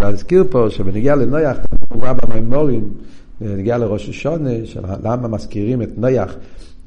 להזכיר 0.00 0.44
פה 0.50 0.66
שבנגיע 0.70 1.16
לנויח, 1.16 1.56
מובא 1.90 2.12
במימורים, 2.12 2.90
בנגיע 3.40 3.78
לראש 3.78 4.08
השונה, 4.08 4.50
למה 5.04 5.28
מזכירים 5.28 5.82
את 5.82 5.88
נויח 5.96 6.34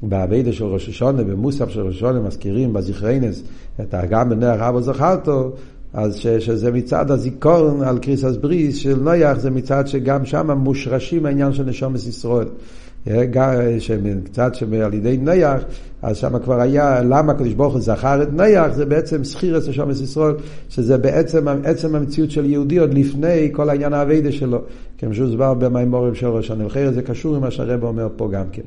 באביידה 0.02 0.52
של 0.52 0.64
ראש 0.64 0.88
השונה, 0.88 1.24
במוסף 1.24 1.68
של 1.68 1.80
ראש 1.80 1.96
השונה, 1.96 2.20
מזכירים 2.20 2.72
בזכרינס, 2.72 3.42
את 3.80 3.94
האגם 3.94 4.28
בנויח 4.28 4.60
אבו 4.60 4.82
זכרתו, 4.82 5.52
אז 5.94 6.16
ש, 6.16 6.26
שזה 6.26 6.72
מצד 6.72 7.10
הזיכרון 7.10 7.82
על 7.82 7.98
קריסס 7.98 8.36
בריס 8.36 8.76
של 8.76 8.96
נויח, 9.00 9.38
זה 9.38 9.50
מצד 9.50 9.86
שגם 9.86 10.24
שם 10.24 10.50
מושרשים 10.50 11.26
העניין 11.26 11.52
של 11.52 11.64
נשומת 11.64 11.96
ישראל. 11.96 12.48
קצת 14.24 14.54
שעל 14.54 14.94
ידי 14.94 15.16
ניח, 15.16 15.62
אז 16.02 16.16
שם 16.16 16.38
כבר 16.38 16.60
היה, 16.60 17.02
למה 17.02 17.32
הקדוש 17.32 17.52
ברוך 17.52 17.72
הוא 17.72 17.82
זכר 17.82 18.22
את 18.22 18.32
ניח, 18.32 18.72
זה 18.74 18.86
בעצם 18.86 19.24
סחירס 19.24 19.68
לשומס 19.68 20.00
ישראל, 20.00 20.34
שזה 20.68 20.98
בעצם 20.98 21.48
עצם 21.64 21.94
המציאות 21.94 22.30
של 22.30 22.44
יהודי 22.44 22.78
עוד 22.78 22.94
לפני 22.94 23.48
כל 23.52 23.68
העניין 23.68 23.92
האביידה 23.92 24.32
שלו, 24.32 24.58
כמו 24.98 25.14
שהוסבר 25.14 25.54
במימורים 25.54 26.14
של 26.14 26.26
ראש 26.26 26.50
הנבחר, 26.50 26.90
זה 26.94 27.02
קשור 27.02 27.36
עם 27.36 27.40
מה 27.40 27.50
שהרבא 27.50 27.88
אומר 27.88 28.08
פה 28.16 28.28
גם 28.32 28.44
כן. 28.52 28.62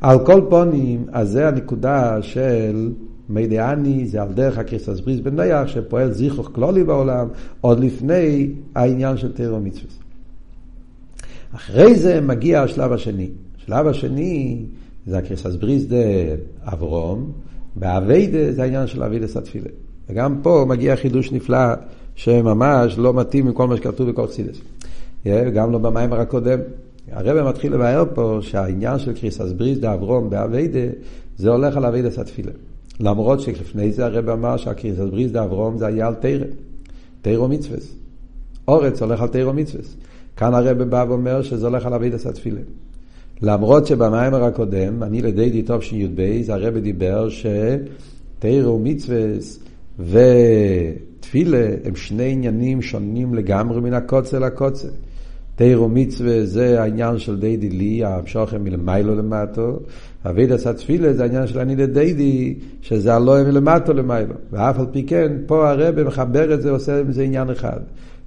על 0.00 0.26
כל 0.26 0.40
פונים, 0.48 1.04
אז 1.12 1.28
זה 1.28 1.48
הנקודה 1.48 2.22
של 2.22 2.90
מידיאני, 3.28 4.06
זה 4.06 4.22
על 4.22 4.28
דרך 4.32 4.58
הקריסטס 4.58 5.00
בריס 5.00 5.20
בניח, 5.20 5.66
שפועל 5.66 6.12
זיכוך 6.12 6.50
כלולי 6.54 6.84
בעולם, 6.84 7.28
עוד 7.60 7.80
לפני 7.80 8.50
העניין 8.74 9.16
של 9.16 9.32
תירו 9.32 9.60
מצווה. 9.60 9.92
אחרי 11.54 11.94
זה 11.94 12.20
מגיע 12.20 12.62
השלב 12.62 12.92
השני. 12.92 13.28
השלב 13.62 13.86
השני 13.86 14.64
זה 15.06 15.18
הכריתת 15.18 15.54
ברית 15.54 15.96
דאברהם, 16.64 17.32
בעבודה 17.76 18.52
זה 18.52 18.62
העניין 18.62 18.86
של 18.86 19.02
עבודת 19.02 19.26
התפילה. 19.26 19.68
וגם 20.10 20.40
פה 20.42 20.64
מגיע 20.68 20.96
חידוש 20.96 21.32
נפלא 21.32 21.74
שממש 22.14 22.98
לא 22.98 23.14
מתאים 23.14 23.46
עם 23.46 23.52
כל 23.52 23.66
מה 23.66 23.76
שכתוב 23.76 24.10
בכל 24.10 24.26
חסידות. 24.26 24.60
גם 25.26 25.72
לא 25.72 25.78
במאמר 25.78 26.20
הקודם. 26.20 26.58
הרב 27.12 27.48
מתחיל 27.48 27.74
לבאר 27.74 28.04
פה 28.14 28.38
שהעניין 28.40 28.98
של 28.98 29.12
כריתת 29.12 29.52
ברית 29.56 29.94
דאברהם 29.94 30.30
בעבודה 30.30 30.92
זה 31.36 31.50
הולך 31.50 31.76
על 31.76 31.84
עבודת 31.84 32.10
התפילה. 32.10 32.52
למרות 33.00 33.40
שלפני 33.40 33.92
זה 33.92 34.06
הרב 34.06 34.28
אמר 34.28 34.56
שהכריתת 34.56 35.00
ברית 35.10 35.44
דאברהם 35.44 35.78
זה 35.78 35.86
היה 35.86 36.06
על 36.06 36.14
תורה, 36.14 36.44
תרא 37.22 37.46
מצווס. 37.48 37.94
אורץ 38.68 39.02
הולך 39.02 39.20
על 39.20 39.28
תרא 39.28 39.52
מצווס. 39.52 39.96
כאן 40.36 40.54
הרב 40.54 40.82
בא 40.82 41.04
ואומר 41.08 41.42
שזה 41.42 41.66
הולך 41.66 41.86
על 41.86 41.94
אביידה 41.94 42.18
סטפילה. 42.18 42.60
למרות 43.42 43.86
שבמיימר 43.86 44.44
הקודם, 44.44 45.02
אני 45.02 45.22
לדידי 45.22 45.62
טוב 45.62 45.82
שי"ב, 45.82 46.42
הרב 46.48 46.78
דיבר 46.78 47.28
שתירו 47.28 48.78
מצווה 48.78 49.18
ותפילה 49.98 51.68
הם 51.84 51.96
שני 51.96 52.32
עניינים 52.32 52.82
שונים 52.82 53.34
לגמרי 53.34 53.80
מן 53.80 53.94
הקוצה 53.94 54.38
לקוצה. 54.38 54.88
תירו 55.56 55.88
מצווה 55.88 56.46
זה 56.46 56.82
העניין 56.82 57.18
של 57.18 57.40
דידי 57.40 57.68
לי, 57.68 58.04
המשוכם 58.04 58.64
מלמיילו 58.64 59.14
למטו, 59.14 59.80
אביד 60.26 60.52
עשה 60.52 60.72
תפילה 60.72 61.12
זה 61.12 61.22
העניין 61.22 61.46
של 61.46 61.58
אני 61.58 61.76
לדידי, 61.76 62.54
שזה 62.82 63.14
הלואה 63.14 63.44
מלמטו 63.44 63.92
למיילו. 63.92 64.34
ואף 64.52 64.78
על 64.78 64.86
פי 64.92 65.02
כן, 65.02 65.32
פה 65.46 65.70
הרב 65.70 66.02
מחבר 66.02 66.54
את 66.54 66.62
זה, 66.62 66.70
עושה 66.70 67.00
עם 67.00 67.12
זה 67.12 67.22
עניין 67.22 67.50
אחד. 67.50 67.80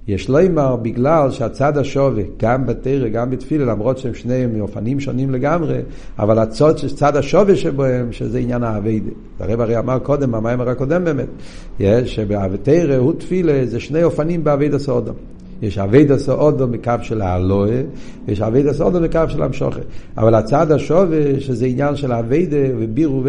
יש 0.08 0.28
לומר 0.28 0.76
בגלל 0.76 1.30
שהצד 1.30 1.78
השווה, 1.78 2.22
גם 2.36 2.66
בתרא, 2.66 3.08
גם 3.08 3.30
בתפילה, 3.30 3.64
למרות 3.64 3.98
שהם 3.98 4.14
שניהם 4.14 4.58
מאופנים 4.58 5.00
שונים 5.00 5.30
לגמרי, 5.30 5.80
אבל 6.18 6.38
הצד, 6.38 6.74
הצד 6.92 7.16
השווה 7.16 7.56
שבהם, 7.56 8.12
שזה 8.12 8.38
עניין 8.38 8.62
האביידה. 8.62 9.10
הרב 9.40 9.60
הרי 9.60 9.78
אמר 9.78 9.98
קודם, 9.98 10.32
במיימר 10.32 10.68
הקודם 10.68 11.04
באמת, 11.04 11.28
שבתרא 12.04 12.96
הוא 12.96 13.12
תפילה, 13.18 13.66
זה 13.66 13.80
שני 13.80 14.02
אופנים 14.02 14.44
באביידה 14.44 14.78
סעודו. 14.78 15.12
יש 15.64 15.78
אביידה 15.78 16.18
סעודו 16.18 16.66
מקו 16.66 16.92
של 17.02 17.22
האלוה, 17.22 17.68
ויש 18.28 18.40
אביידה 18.40 18.72
סעודו 18.72 19.00
מקו 19.00 19.20
של 19.28 19.42
המשוכה. 19.42 19.80
אבל 20.18 20.34
הצד 20.34 20.72
השווה, 20.72 21.40
שזה 21.40 21.66
עניין 21.66 21.96
של 21.96 22.12
עבודה 22.12 22.56
ובירור, 22.78 23.22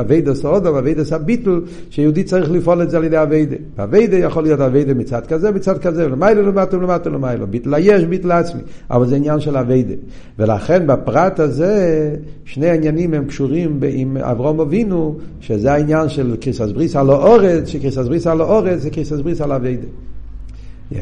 עבודת 0.00 0.34
האדם 0.34 0.74
ועבודת 0.74 1.04
הביטול, 1.04 1.60
שיהודי 1.90 2.24
צריך 2.24 2.50
לפעול 2.50 2.82
את 2.82 2.90
זה 2.90 2.96
על 2.96 3.04
ידי 3.04 3.22
עבודה. 3.22 3.56
עבודה 3.78 4.16
יכול 4.16 4.42
להיות 4.42 4.60
עבודה 4.60 4.94
מצד 4.94 5.26
כזה, 5.26 5.50
מצד 5.50 5.78
כזה, 5.78 6.08
למעלה 6.08 6.42
למטה 6.42 6.76
למטה 6.76 7.10
למעלה. 7.10 7.46
ביטול 7.46 7.74
היש, 7.74 8.04
ביטול 8.04 8.32
עצמי. 8.32 8.60
אבל 8.90 9.06
זה 9.06 9.16
עניין 9.16 9.40
של 9.40 9.56
עבודה. 9.56 9.94
ולכן 10.38 10.86
בפרט 10.86 11.40
הזה, 11.40 12.10
שני 12.44 12.68
העניינים 12.68 13.14
הם 13.14 13.24
קשורים 13.24 13.80
עם 13.88 14.16
אברהם 14.16 14.60
אבינו, 14.60 15.18
שזה 15.40 15.72
העניין 15.72 16.08
של 16.08 16.36
כריתת 16.40 16.70
ברית 16.72 16.96
על 16.96 17.10
הארץ, 17.10 17.68
שכריתת 17.68 18.06
ברית 18.06 18.26
על 18.26 18.40
הארץ 18.40 18.80
זה 18.80 18.90
כריתת 18.90 19.20
ברית 19.20 19.40
על 19.40 19.52
עבודה. 19.52 19.86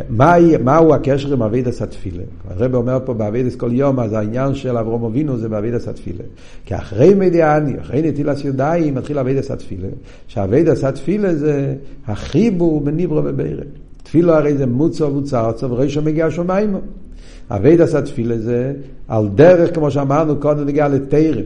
מה, 0.08 0.34
מהו 0.64 0.94
הקשר 0.94 1.32
עם 1.32 1.42
אבידס 1.42 1.82
התפילה? 1.82 2.22
הרב 2.50 2.74
אומר 2.74 2.98
פה 3.04 3.14
באבידס 3.14 3.56
כל 3.56 3.72
יום, 3.72 4.00
אז 4.00 4.12
העניין 4.12 4.54
של 4.54 4.76
אברום 4.76 5.04
אבינו 5.04 5.38
זה 5.38 5.48
באבידס 5.48 5.88
התפילה. 5.88 6.24
כי 6.64 6.76
אחרי 6.76 7.14
מדיאני, 7.14 7.80
אחרי 7.80 8.02
נטילת 8.02 8.44
ידיים, 8.44 8.94
מתחיל 8.94 9.18
אבידס 9.18 9.50
התפילה. 9.50 9.88
שאבידס 10.26 10.84
התפילה 10.84 11.34
זה 11.34 11.74
החיבור 12.06 12.80
בין 12.80 12.96
ניברו 12.96 13.24
ובירה. 13.24 13.62
תפילו 14.02 14.32
הרי 14.32 14.56
זה 14.56 14.66
מוצו 14.66 15.16
וצרצו 15.16 15.70
וראשו 15.70 16.02
מגיע 16.02 16.30
שמיימו. 16.30 16.78
אבידס 17.50 17.94
התפילה 17.94 18.38
זה 18.38 18.72
על 19.08 19.28
דרך, 19.34 19.74
כמו 19.74 19.90
שאמרנו 19.90 20.36
קודם, 20.36 20.66
נגיע 20.66 20.88
לתרם. 20.88 21.44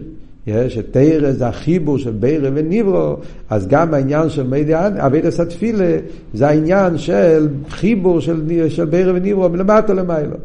שתרא 0.69 1.33
זה 1.33 1.49
החיבור 1.49 1.99
של 1.99 2.11
בירה 2.11 2.51
וניברו, 2.55 3.17
אז 3.51 3.69
גם 3.69 3.95
העניין 3.95 4.29
של 4.31 4.55
אבידס 4.99 5.41
התפילה 5.41 5.97
זה 6.35 6.49
העניין 6.49 6.99
של 6.99 7.49
חיבור 7.71 8.21
של, 8.21 8.69
של 8.69 8.85
בירה 8.85 9.13
וניברו 9.15 9.49
מלמטה 9.49 9.95
למיילו. 9.95 10.37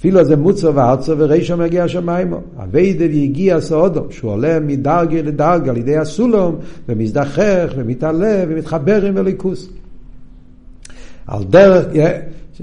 תפילו 0.00 0.24
זה 0.24 0.36
מוצר 0.36 0.70
וארצו 0.74 1.18
ורישו 1.18 1.56
מגיע 1.56 1.88
שמיימו. 1.88 2.40
אביידה 2.62 3.04
והגיע 3.04 3.60
סעודו, 3.60 4.06
שהוא 4.10 4.30
עולה 4.30 4.60
מדרגה 4.60 5.22
לדרגה 5.22 5.70
על 5.70 5.76
ידי 5.76 5.96
הסולום, 5.96 6.56
ומזדחך 6.88 7.72
ומתעלה 7.76 8.44
ומתחבר 8.48 9.06
עם 9.06 9.16
הליכוס. 9.16 9.68
על 11.26 11.44
דרך, 11.44 11.86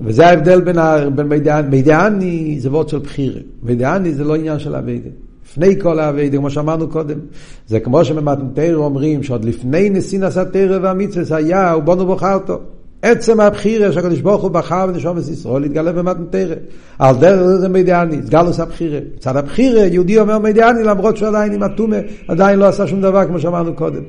וזה 0.03 0.27
ההבדל 0.27 0.61
בין, 0.61 0.77
בין 1.15 1.27
מידעני 1.69 2.57
זה 2.59 2.69
וורד 2.69 2.89
של 2.89 2.99
בחירה, 2.99 3.39
מידעני 3.63 4.13
זה 4.13 4.23
לא 4.23 4.35
עניין 4.35 4.59
של 4.59 4.75
אביידה. 4.75 5.09
לפני 5.47 5.81
כל 5.81 5.99
האביידה, 5.99 6.37
כמו 6.37 6.49
שאמרנו 6.49 6.87
קודם. 6.87 7.19
זה 7.67 7.79
כמו 7.79 8.05
שבמתנתר 8.05 8.75
אומרים 8.75 9.23
שעוד 9.23 9.45
לפני 9.45 9.89
נשיא 9.89 10.19
נשא 10.19 10.43
תרא 10.43 10.79
והמצווה 10.81 11.37
היה, 11.37 11.71
הוא 11.71 11.83
בונו 11.83 12.05
בוחרתו. 12.05 12.59
עצם 13.01 13.39
הבחירה 13.39 13.91
שהקדוש 13.91 14.21
ברוך 14.21 14.41
הוא 14.41 14.51
בחר 14.51 14.85
ונשום 14.89 15.17
את 15.17 15.23
ישראל 15.29 15.61
להתגלה 15.61 15.91
במתנתר. 15.91 16.53
על 16.99 17.15
דרך 17.15 17.41
זה 17.41 17.69
מידיאני, 17.69 18.17
סגלוס 18.25 18.59
הבחירה. 18.59 18.99
מצד 19.15 19.37
הבחירה, 19.37 19.79
יהודי 19.85 20.19
אומר 20.19 20.39
מידיאני 20.39 20.83
למרות 20.83 21.17
שהוא 21.17 21.27
עדיין 21.27 21.53
עם 21.53 21.63
הטומא, 21.63 21.97
עדיין 22.27 22.59
לא 22.59 22.65
עשה 22.65 22.87
שום 22.87 23.01
דבר 23.01 23.25
כמו 23.25 23.39
שאמרנו 23.39 23.73
קודם. 23.73 24.01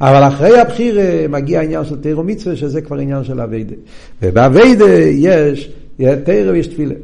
אבל 0.00 0.28
אחרי 0.28 0.60
הבחירה 0.60 1.28
מגיע 1.28 1.60
העניין 1.60 1.84
של 1.84 2.00
תרא 2.00 2.18
ומצווה, 2.20 2.56
שזה 2.56 2.80
כבר 2.80 2.96
עניין 2.96 3.24
של 3.24 3.40
אביידה. 3.40 3.74
ובאביידה 4.22 4.90
יש 5.12 5.72
תרא 5.98 6.50
ויש 6.52 6.66
תפילה. 6.66 6.94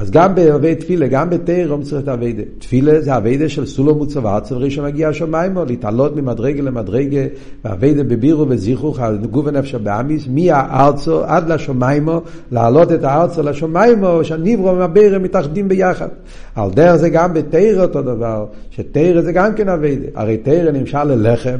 אז 0.00 0.10
גם 0.10 0.34
בערבי 0.34 0.74
תפילה, 0.74 1.06
גם 1.06 1.30
בתרא, 1.30 1.72
הוא 1.72 1.82
צריך 1.82 2.02
את 2.02 2.08
האביידה. 2.08 2.42
תפילה 2.58 3.00
זה 3.00 3.14
האביידה 3.14 3.48
של 3.48 3.66
סולו 3.66 3.94
מוצא 3.94 4.18
וארצה, 4.18 4.54
וראשון 4.56 4.84
מגיע 4.84 5.08
השמיימו, 5.08 5.64
להתעלות 5.64 6.16
ממדרגה 6.16 6.62
למדרגה, 6.62 7.20
והאביידה 7.64 8.02
בבירו 8.02 8.48
וזיכוך, 8.48 9.00
גוף 9.30 9.46
ונפש 9.46 9.74
הבאמיס, 9.74 10.28
מהארצו 10.28 11.24
עד 11.24 11.48
לשמיימו, 11.48 12.20
להעלות 12.52 12.92
את 12.92 13.04
הארצו 13.04 13.42
לשמיימו, 13.42 14.24
שהניברו 14.24 14.66
ומבירה 14.66 15.18
מתאחדים 15.18 15.68
ביחד. 15.68 16.08
על 16.54 16.70
דרך 16.70 16.96
זה 16.96 17.08
גם 17.08 17.34
בתרא 17.34 17.82
אותו 17.82 18.02
דבר, 18.02 18.46
שתרא 18.70 19.22
זה 19.22 19.32
גם 19.32 19.54
כן 19.54 19.68
אביידה. 19.68 20.06
הרי 20.14 20.36
תרא 20.36 20.70
נמשל 20.70 21.04
ללחם, 21.04 21.58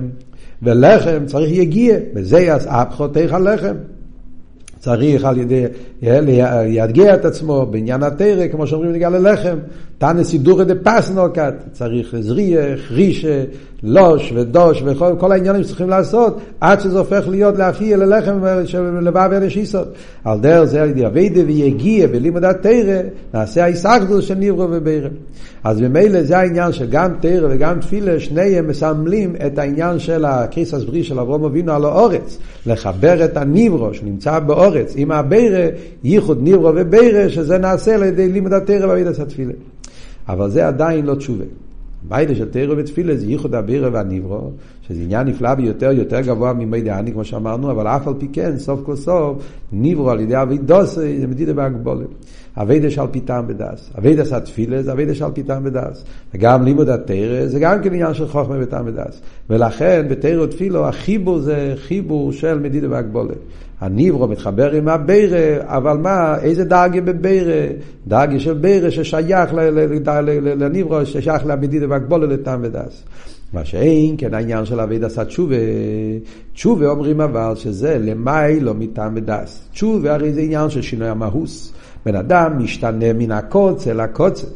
ולחם 0.63 1.27
צריך 1.27 1.53
יגיע, 1.53 1.97
וזה 2.15 2.41
יסעפחו 2.41 3.09
תיך 3.09 3.33
הלחם. 3.33 3.75
צריך 4.81 5.25
על 5.25 5.39
ידי, 5.39 5.65
יאתגע 6.67 7.15
את 7.15 7.25
עצמו 7.25 7.67
בעניין 7.67 8.03
התרא, 8.03 8.49
כמו 8.49 8.67
שאומרים 8.67 8.93
נגע 8.93 9.09
ללחם, 9.09 9.59
תנא 10.01 10.25
סידורא 10.25 10.65
דה 10.65 10.75
פסנוקת, 10.75 11.55
צריך 11.73 12.15
זריח, 12.21 12.93
רישה, 12.93 13.45
לוש 13.83 14.33
ודוש 14.37 14.83
וכל 14.87 15.13
כל 15.19 15.33
העניינים 15.33 15.65
שצריכים 15.65 15.89
לעשות, 15.89 16.39
עד 16.61 16.81
שזה 16.81 16.99
הופך 16.99 17.29
להיות 17.29 17.59
להפעיל 17.59 18.05
ללחם 18.05 18.45
לבב 19.03 19.29
ונשיסות. 19.31 19.89
על 20.25 20.41
דרך 20.41 20.65
זה 20.65 20.85
אביידה 21.07 21.41
ויגיע 21.47 22.07
בלימוד 22.07 22.45
התרא, 22.45 23.01
נעשה 23.35 23.65
היסחדוס 23.65 24.25
של 24.25 24.35
ניברו 24.35 24.67
ובירם. 24.71 25.11
אז 25.65 25.81
ממילא 25.81 26.23
זה 26.23 26.39
העניין 26.39 26.73
שגם 26.73 27.11
תרא 27.21 27.49
וגם 27.51 27.81
תפילה, 27.81 28.21
שניהם 28.21 28.69
מסמלים 28.69 29.37
את 29.47 29.59
העניין 29.59 29.99
של 29.99 30.25
הקריסס 30.25 30.85
בריא 30.85 31.03
של 31.03 31.21
אברום 31.21 31.45
אבינו 31.45 31.73
על 31.73 31.85
האורץ, 31.85 32.39
לחבר 32.67 33.25
את 33.25 33.37
הניברו 33.37 33.95
שנמצא 33.95 34.39
באורץ 34.39 34.93
עם 34.97 35.11
הבירה, 35.11 35.67
ייחוד 36.05 36.43
ניברו 36.43 36.73
ובירה, 36.77 37.29
שזה 37.29 37.59
נעשה 37.59 37.95
על 37.95 38.03
ידי 38.03 38.29
לימוד 38.29 38.53
התרא 38.53 38.87
ואבידת 38.87 39.19
התפילה. 39.19 39.53
אבל 40.33 40.51
זה 40.51 40.69
עדיין 40.69 41.07
לא 41.07 41.15
תשובה. 41.15 41.45
מיילה 42.09 42.35
של 42.35 42.49
תרא 42.51 42.75
ותפילה 42.77 43.17
זה 43.17 43.27
ייחוד 43.27 43.55
הבירה 43.55 43.89
והניברו, 43.93 44.51
שזה 44.83 45.03
עניין 45.03 45.27
נפלא 45.27 45.55
ביותר, 45.55 45.93
יותר 45.93 46.21
גבוה 46.21 46.53
ממיידה 46.53 46.99
אני, 46.99 47.13
כמו 47.13 47.25
שאמרנו, 47.25 47.71
אבל 47.71 47.87
אף 47.87 48.09
על 48.09 48.15
פי 48.19 48.29
כן, 48.33 48.59
סוף 48.59 48.81
כל 48.85 48.97
סוף, 48.97 49.43
ניברו 49.73 50.11
על 50.11 50.21
ידי 50.21 50.43
אבידוס, 50.43 50.95
זה 50.95 51.27
מדידה 51.29 51.53
בהגבולה. 51.53 52.05
אבידה 52.57 52.91
שעל 52.91 53.07
פי 53.11 53.21
טעם 53.21 53.47
בדס. 53.47 53.91
אבידה 53.99 54.25
של 54.25 54.39
תפילה 54.39 54.83
זה 54.83 54.93
אבידה 54.93 55.15
שעל 55.15 55.31
פי 55.33 55.43
טעם 55.43 55.65
בדס. 55.65 56.05
וגם 56.35 56.65
לימוד 56.65 56.89
התרא 56.89 57.47
זה 57.47 57.61
גם 57.61 57.83
כן 57.83 57.95
עניין 57.95 58.15
של 58.15 58.29
חוכמה 58.29 58.57
וטעם 58.61 58.87
בדס. 58.87 59.21
ולכן 59.51 60.07
בתרא 60.11 60.43
ותפילו 60.43 60.89
החיבור 60.89 61.39
זה 61.39 61.75
חיבור 61.77 62.33
של 62.33 62.59
מדידה 62.59 62.89
בהגבולה. 62.89 63.35
הניברו 63.81 64.29
מתחבר 64.29 64.73
עם 64.73 64.89
הבירה, 64.89 65.57
אבל 65.63 65.97
מה, 65.97 66.39
איזה 66.43 66.65
דאגי 66.65 67.01
בבירה? 67.01 67.67
דאגי 68.07 68.41
של 68.41 68.55
בירה 68.55 68.91
ששייך 68.91 69.55
לניברו, 70.57 71.07
ששייך 71.07 71.47
למדידה 71.47 71.87
והגבולה 71.89 72.27
לטעם 72.27 72.61
ודס. 72.63 73.05
מה 73.53 73.65
שאין, 73.65 74.15
כן 74.19 74.35
העניין 74.35 74.65
של 74.65 74.81
אבי 74.81 74.99
דסת 74.99 75.27
תשובה, 75.27 75.57
תשובה 76.53 76.89
אומרים 76.89 77.21
אבל 77.21 77.53
שזה 77.55 77.99
למאי 78.01 78.61
לא 78.61 78.75
מטעם 78.75 79.13
ודס. 79.17 79.69
תשובה 79.73 80.15
הרי 80.15 80.33
זה 80.33 80.41
עניין 80.41 80.71
של 80.71 80.83
שינוי 80.83 81.09
המהוס. 81.09 81.73
בן 82.07 82.17
אדם 82.17 82.59
משתנה 82.59 83.13
מן 83.13 83.31
הקוצה 83.31 83.93
לקוצה. 83.93 84.47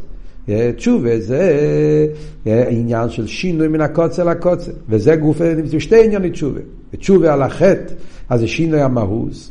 תשובה 0.76 1.20
זה 1.20 2.06
עניין 2.46 3.08
של 3.08 3.26
שינוי 3.26 3.68
מן 3.68 3.80
הקוצה 3.80 4.24
לקוצה, 4.24 4.70
וזה 4.88 5.16
גוף, 5.16 5.40
שתי 5.78 6.04
ענייני 6.04 6.30
תשובה. 6.30 6.60
תשובה 6.98 7.32
על 7.32 7.42
החטא, 7.42 7.94
אז 8.28 8.40
זה 8.40 8.48
שינוי 8.48 8.80
המהוס. 8.80 9.50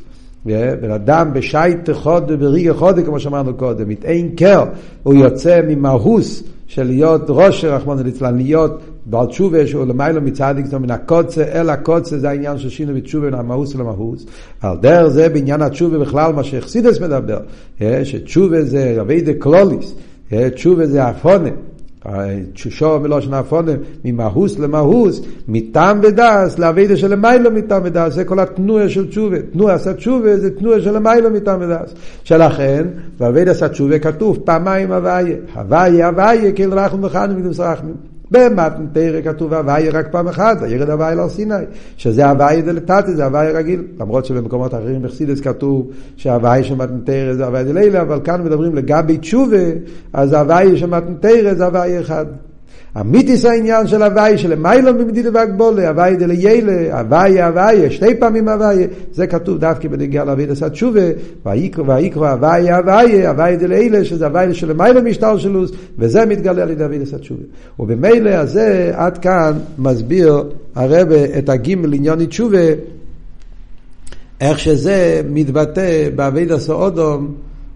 בן 0.82 0.92
אדם 0.92 1.34
בשעתא 1.34 1.90
חדא 1.94 2.32
וברגעא 2.32 2.74
חדא, 2.74 3.00
כמו 3.06 3.20
שאמרנו 3.20 3.54
קודם, 3.54 3.90
מתהפך, 3.90 4.64
הוא 5.04 5.14
יוצא 5.14 5.62
ממהות 5.68 6.44
של 6.68 6.84
להיות 6.84 7.22
רשע 7.30 7.66
רחמנא 7.66 8.04
ליצלן, 8.04 8.38
להיות 8.38 8.82
בעל 9.06 9.26
תשובה 9.26 9.68
שהוא 9.68 9.86
למעלה 9.86 10.20
מצדיק, 10.20 10.66
זאת 10.66 10.74
אומרת, 10.74 10.90
מן 10.90 10.96
הקצה 10.96 11.44
אל 11.44 11.70
הקצה 11.70 12.18
זה 12.18 12.30
העניין 12.30 12.58
של 12.58 12.70
שינוי 12.70 13.00
ותשובה 13.00 13.28
מן 13.28 13.34
המהות 13.34 13.76
למהות. 13.76 14.26
על 14.62 14.78
דרך 14.82 15.08
זה 15.08 15.30
בעניין 15.30 15.62
התשובה 15.62 15.98
בכלל, 15.98 16.34
מה 16.34 16.44
שהחסידות 16.44 17.00
מדבר, 17.00 17.40
שתשובה 18.04 18.62
זה 18.64 18.98
עבודה 19.02 19.34
כללית, 19.34 19.96
תשובה 20.54 20.86
זה 20.86 21.10
הפניה. 21.10 21.50
שוב 22.56 22.98
מלשון 22.98 23.34
הפניה, 23.34 23.72
ממהות 24.06 24.60
למהות, 24.60 25.22
מטעם 25.48 26.00
ודעת, 26.04 26.60
לעבודה 26.60 26.98
של 26.98 27.16
למעלה 27.16 27.52
מטעם 27.52 27.82
ודעת, 27.86 28.14
זה 28.14 28.24
כל 28.24 28.40
התנועה 28.40 28.90
של 28.90 29.08
תשובה. 29.08 29.38
תנועת 29.42 29.94
התשובה 29.94 30.38
זה 30.38 30.58
תנועה 30.58 30.82
של 30.82 31.00
למעלה 31.00 31.30
מטעם 31.30 31.62
ודעת. 31.62 31.94
שלכן, 32.24 32.88
באבידה 33.20 33.52
עשה 33.52 33.70
תשובה 33.70 34.00
כתוב 34.00 34.38
פעמיים 34.46 34.92
הוויה. 34.92 35.36
הוויה, 35.56 36.08
הוויה, 36.08 36.52
כאילו 36.52 36.76
רחם 36.76 37.04
וחנו 37.04 37.36
מדוסרחמים. 37.36 37.96
במתן 37.96 38.13
תרא 38.94 39.22
כתוב 39.24 39.54
הוויה 39.54 39.92
רק 39.92 40.08
פעם 40.12 40.28
אחת, 40.28 40.58
וירד 40.62 40.90
הוויה 40.90 41.16
להר 41.16 41.30
סיני, 41.30 41.54
שזה 41.98 42.30
הוויה 42.30 42.62
דלתתא, 42.62 43.12
זה 43.12 43.26
הוויה 43.26 43.52
רגיל, 43.52 43.84
למרות 44.00 44.26
שבמקומות 44.26 44.74
אחרים 44.74 45.02
בחסידס 45.02 45.40
כתוב 45.40 45.92
שההוויה 46.16 46.64
של 46.64 46.76
מתן 46.76 47.00
תרא 47.04 47.34
זה 47.34 47.46
הוויה 47.46 47.64
דלילה, 47.64 48.02
אבל 48.02 48.20
כאן 48.24 48.44
מדברים 48.44 48.76
לגבי 48.76 49.18
תשובה, 49.18 49.58
אז 50.14 50.34
ההוויה 50.34 50.78
של 50.78 50.86
מתן 50.86 51.14
תרא 51.20 51.54
זה 51.54 51.66
הוויה 51.66 52.02
אחד. 52.02 52.26
אמיתיס 53.02 53.46
העניין 53.46 53.88
של 53.88 54.04
הוואי, 54.04 54.38
של 54.38 54.56
מיילון 54.56 54.98
במדידה 54.98 55.30
והגבולה, 55.34 55.90
הוואי 55.90 56.16
דליילה, 56.16 57.00
הוואי 57.00 57.42
הוואי, 57.42 57.92
שתי 57.92 58.16
פעמים 58.16 58.48
הוואי, 58.50 58.88
זה 59.14 59.28
כתוב 59.28 59.58
דווקא 59.58 59.88
בנגיע 59.88 60.24
לאביד 60.24 60.52
עשה 60.52 60.70
תשובה, 60.70 61.02
ויקרא 61.46 61.84
הוואי 61.84 62.72
הוואי, 62.72 63.28
הוואי 63.28 63.58
דליילה, 63.58 64.06
שזה 64.06 64.26
הוואי 64.26 64.54
של 64.54 64.74
מיילון 64.74 65.08
משטר 65.08 65.38
שלוס, 65.38 65.72
וזה 66.00 66.26
מתגלה 66.26 66.64
על 66.64 66.70
ידי 66.70 66.86
אביד 66.86 67.02
עשה 67.02 67.18
תשובה. 67.18 67.44
ובמילא 67.80 68.30
הזה, 68.30 68.92
עד 68.96 69.18
כאן 69.18 69.54
מסביר 69.78 70.44
הרבה 70.76 71.38
את 71.38 71.50
הגימל 71.50 71.94
עניוני 71.94 72.28
תשובה, 72.28 72.68
איך 74.42 74.60
שזה 74.60 75.22
מתבטא 75.30 76.10
באביד 76.16 76.52
עשה 76.52 76.74
אודום, 76.74 77.36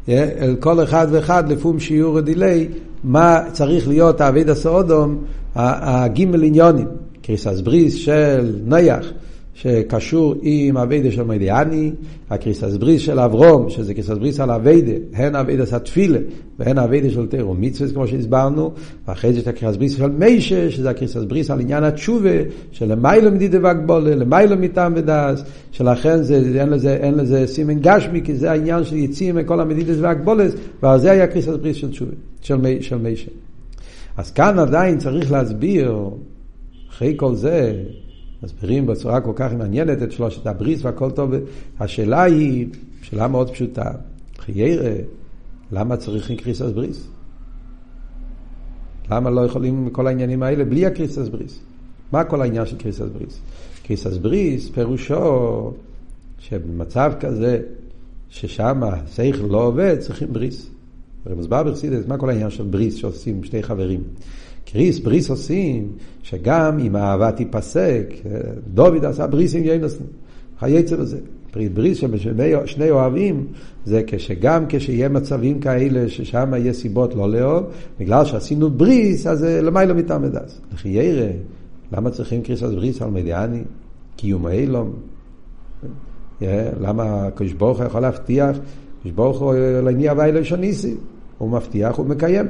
אל 0.10 0.56
כל 0.60 0.84
אחד 0.84 1.08
ואחד 1.12 1.52
לפום 1.52 1.80
שיעור 1.80 2.18
הדילי, 2.18 2.68
מה 3.04 3.40
צריך 3.52 3.88
להיות 3.88 4.22
האביד 4.22 4.50
הסעודום, 4.50 5.24
הגימל 5.56 6.44
עניונים, 6.44 6.88
כריתת 7.22 7.62
ברית 7.62 7.96
של 7.96 8.56
נח, 8.66 9.12
שקשור 9.54 10.36
עם 10.42 10.78
עבודה 10.78 11.12
של 11.12 11.24
מודה 11.24 11.58
אני, 11.58 11.92
הכריתת 12.30 12.78
ברית 12.78 13.02
של 13.02 13.20
אברהם, 13.20 13.70
שזה 13.70 13.94
כריתת 13.94 14.10
ברית 14.10 14.40
על 14.40 14.52
עבודה, 14.52 14.92
הן 15.14 15.36
עבודה 15.36 15.66
של 15.66 15.76
התפילה 15.76 16.20
והן 16.60 16.78
עבודה 16.78 17.10
של 17.10 17.28
תורה 17.28 17.54
ומצוות, 17.54 17.90
כמו 17.94 18.08
שהסברנו, 18.08 18.72
ואחרי 19.08 19.34
זה 19.34 19.40
את 19.40 19.48
הכריתת 19.48 19.78
ברית 19.78 19.98
של 19.98 20.10
משה, 20.10 20.72
שזה 20.72 20.90
הכריתת 20.90 21.24
ברית 21.24 21.52
על 21.52 21.60
עניין 21.60 21.84
התשובה, 21.84 22.30
של 22.72 22.92
למעלה 22.92 23.32
ממדידה 23.32 23.58
והגבלה, 23.62 24.16
למעלה 24.16 24.58
מטעם 24.58 24.94
ודעת, 24.96 25.44
שלכן 25.72 26.24
זה, 26.24 26.42
אין, 26.62 26.70
לזה, 26.70 26.96
אין 26.96 27.14
לזה 27.14 27.48
סימן 27.48 27.80
גשמי, 27.80 28.22
כי 28.24 28.36
זה 28.36 28.52
העניין 28.52 28.84
של 28.84 28.96
יוצאים 28.96 29.36
מכל 29.36 29.60
המדידות 29.60 29.96
והגבלות, 30.00 30.54
ועל 30.84 31.00
זה 31.00 31.12
היה 31.12 31.28
כריתת 31.28 31.56
ברית 31.62 31.78
של 31.78 31.92
תשובה, 31.92 32.12
של, 32.48 32.56
מי, 32.56 32.82
של 32.82 32.98
משה. 32.98 33.32
אז 34.18 34.32
כאן 34.32 34.60
עדיין 34.60 34.98
צריך 34.98 35.32
להסביר, 35.32 35.96
אחרי 36.90 37.14
כל 37.18 37.36
זה, 37.36 37.84
מסבירים 38.44 38.86
בצורה 38.86 39.22
כל 39.22 39.32
כך 39.36 39.54
מעניינת 39.54 40.04
את 40.04 40.12
שלושת 40.12 40.48
הברית 40.48 40.86
והכל 40.86 41.12
טוב. 41.12 41.32
השאלה 41.80 42.24
היא, 42.24 42.68
שאלה 43.02 43.28
מאוד 43.28 43.50
פשוטה, 43.50 43.92
לכאורה, 44.38 44.96
למה 45.72 45.98
צריכים 45.98 46.38
כריתת 46.38 46.72
ברית? 46.72 47.08
למה 49.12 49.30
לא 49.30 49.42
יכולים 49.42 49.90
כל 49.92 50.08
העניינים 50.08 50.44
האלה 50.44 50.66
בלי 50.66 50.86
הכריתת 50.86 51.28
ברית? 51.28 51.60
מה 52.12 52.24
כל 52.24 52.42
העניין 52.42 52.66
של 52.66 52.78
כריתת 52.78 53.10
ברית? 53.14 53.40
כריתת 53.84 54.18
ברית 54.18 54.70
פירושו 54.70 55.72
שבמצב 56.40 57.14
כזה 57.20 57.60
ששם 58.30 58.82
השכל 58.84 59.46
לא 59.50 59.64
עובד, 59.64 60.00
צריכים 60.00 60.34
בריס. 60.34 60.77
הרי 61.28 61.36
מוסבר 61.36 61.64
בחסידס, 61.64 62.08
מה 62.08 62.18
כל 62.18 62.30
העניין 62.30 62.50
של 62.50 62.64
בריס 62.64 62.96
שעושים 62.96 63.44
שתי 63.44 63.64
חברים? 63.64 64.04
קריס 64.66 65.00
בריס 65.00 65.30
עושים, 65.30 65.92
שגם 66.24 66.80
אם 66.80 66.96
האהבה 66.96 67.32
תיפסק, 67.32 68.14
דוד 68.74 69.06
עשה 69.06 69.28
בריס 69.28 69.56
עם 69.56 69.64
חייצא 70.60 70.96
בזה. 70.96 71.18
ברית 71.54 71.74
בריס 71.74 72.04
שני 72.66 72.92
אוהבים, 72.92 73.48
זה 73.86 74.02
כשגם 74.08 74.64
כשיהיה 74.70 75.10
מצבים 75.10 75.60
כאלה 75.60 76.10
ששם 76.10 76.54
יהיה 76.54 76.74
סיבות 76.74 77.16
לא 77.16 77.30
לאהוב, 77.30 77.64
בגלל 78.00 78.26
שעשינו 78.26 78.70
בריס, 78.70 79.28
אז 79.28 79.44
למעלה 79.44 79.94
מתעמד 79.94 80.36
אז. 80.36 80.62
לכי 80.74 80.90
ירא, 80.90 81.28
למה 81.92 82.10
צריכים 82.10 82.42
קריס 82.42 82.64
אז 82.64 82.76
בריס 82.76 83.02
על 83.02 83.10
מדיאני? 83.10 83.62
קיום 84.16 84.46
האילום. 84.46 84.94
למה 86.82 87.28
הקדוש 87.28 87.54
ברוך 87.54 87.78
הוא 87.78 87.86
יכול 87.86 88.02
להבטיח? 88.02 88.58
הקדוש 89.00 89.12
ברוך 89.16 89.40
הוא 89.40 89.54
לעניין 89.84 90.10
הווי 90.10 90.32
לא 90.32 90.58
ניסי, 90.58 90.96
הוא 91.38 91.50
מבטיח, 91.50 91.96
הוא 91.96 92.06
מקיים. 92.06 92.46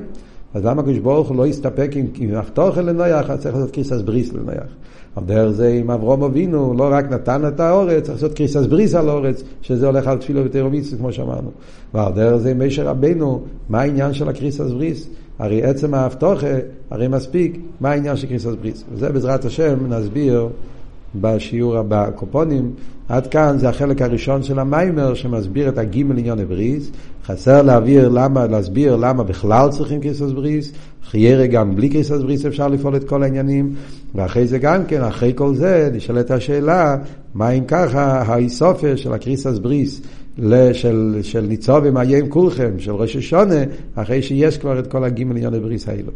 אז 0.53 0.65
למה 0.65 0.81
הקדוש 0.81 0.97
ברוך 0.99 1.27
הוא 1.27 1.37
לא 1.37 1.45
הסתפק 1.45 1.91
עם, 1.95 2.05
עם 2.15 2.35
החתוכל 2.35 2.81
לנויח, 2.81 3.29
אז 3.29 3.39
צריך 3.39 3.55
לעשות 3.55 3.71
קריסס 3.71 4.01
בריס 4.01 4.33
לנויח. 4.33 4.67
על 5.15 5.23
דרך 5.23 5.51
זה 5.51 5.67
עם 5.67 5.91
אברום 5.91 6.23
אבינו, 6.23 6.73
לא 6.77 6.89
רק 6.91 7.11
נתן 7.11 7.47
את 7.47 7.59
האורץ, 7.59 8.03
צריך 8.03 8.15
לעשות 8.15 8.33
קריסס 8.33 8.65
בריס 8.65 8.95
על 8.95 9.09
האורץ, 9.09 9.43
שזה 9.61 9.87
הולך 9.87 10.07
על 10.07 10.17
תפילו 10.17 10.45
ותירומיציה, 10.45 10.97
כמו 10.97 11.13
שאמרנו. 11.13 11.51
ועל 11.93 12.13
דרך 12.13 12.37
זה 12.37 12.51
עם 12.51 12.67
משה 12.67 12.83
רבנו, 12.83 13.41
מה 13.69 13.81
העניין 13.81 14.13
של 14.13 14.29
הקריסס 14.29 14.71
בריס? 14.71 15.09
הרי 15.39 15.63
עצם 15.63 15.93
ההבטוחה, 15.93 16.47
הרי 16.89 17.07
מספיק, 17.07 17.59
מה 17.79 17.91
העניין 17.91 18.15
של 18.15 18.27
קריסס 18.27 18.55
בריס? 18.61 18.83
וזה 18.93 19.09
בעזרת 19.09 19.45
השם 19.45 19.93
נסביר 19.93 20.49
בשיעור 21.15 21.77
הבא, 21.77 22.09
קופונים. 22.15 22.71
עד 23.09 23.27
כאן 23.27 23.57
זה 23.57 23.69
החלק 23.69 24.01
הראשון 24.01 24.43
של 24.43 24.59
המיימר 24.59 25.13
שמסביר 25.13 25.69
את 25.69 25.77
הגימל 25.77 26.17
עניין 26.17 26.39
הבריס. 26.39 26.91
חסר 27.25 27.61
להעביר 27.61 28.09
למה, 28.09 28.47
להסביר 28.47 28.95
למה 28.95 29.23
בכלל 29.23 29.69
צריכים 29.69 30.01
קריסס 30.01 30.31
בריס. 30.31 30.71
חיירה 31.09 31.47
גם 31.47 31.75
בלי 31.75 31.89
קריסס 31.89 32.21
בריס 32.21 32.45
אפשר 32.45 32.67
לפעול 32.67 32.95
את 32.95 33.03
כל 33.03 33.23
העניינים. 33.23 33.73
ואחרי 34.15 34.47
זה 34.47 34.57
גם 34.57 34.85
כן, 34.85 35.01
אחרי 35.01 35.31
כל 35.35 35.55
זה, 35.55 35.89
נשאלת 35.93 36.31
השאלה, 36.31 36.97
מה 37.33 37.49
אם 37.49 37.63
ככה 37.67 38.21
האיסופיה 38.21 38.97
של 38.97 39.13
הקריסס 39.13 39.57
בריס 39.57 40.01
של, 40.73 41.19
של 41.21 41.41
ניצובים 41.41 41.97
איים 41.97 42.29
כולכם, 42.29 42.71
של 42.77 42.91
ראש 42.91 43.15
השונה, 43.15 43.63
אחרי 43.95 44.21
שיש 44.21 44.57
כבר 44.57 44.79
את 44.79 44.87
כל 44.87 45.03
הגימל 45.03 45.37
עניין 45.37 45.53
הבריס 45.53 45.89
האלו. 45.89 46.11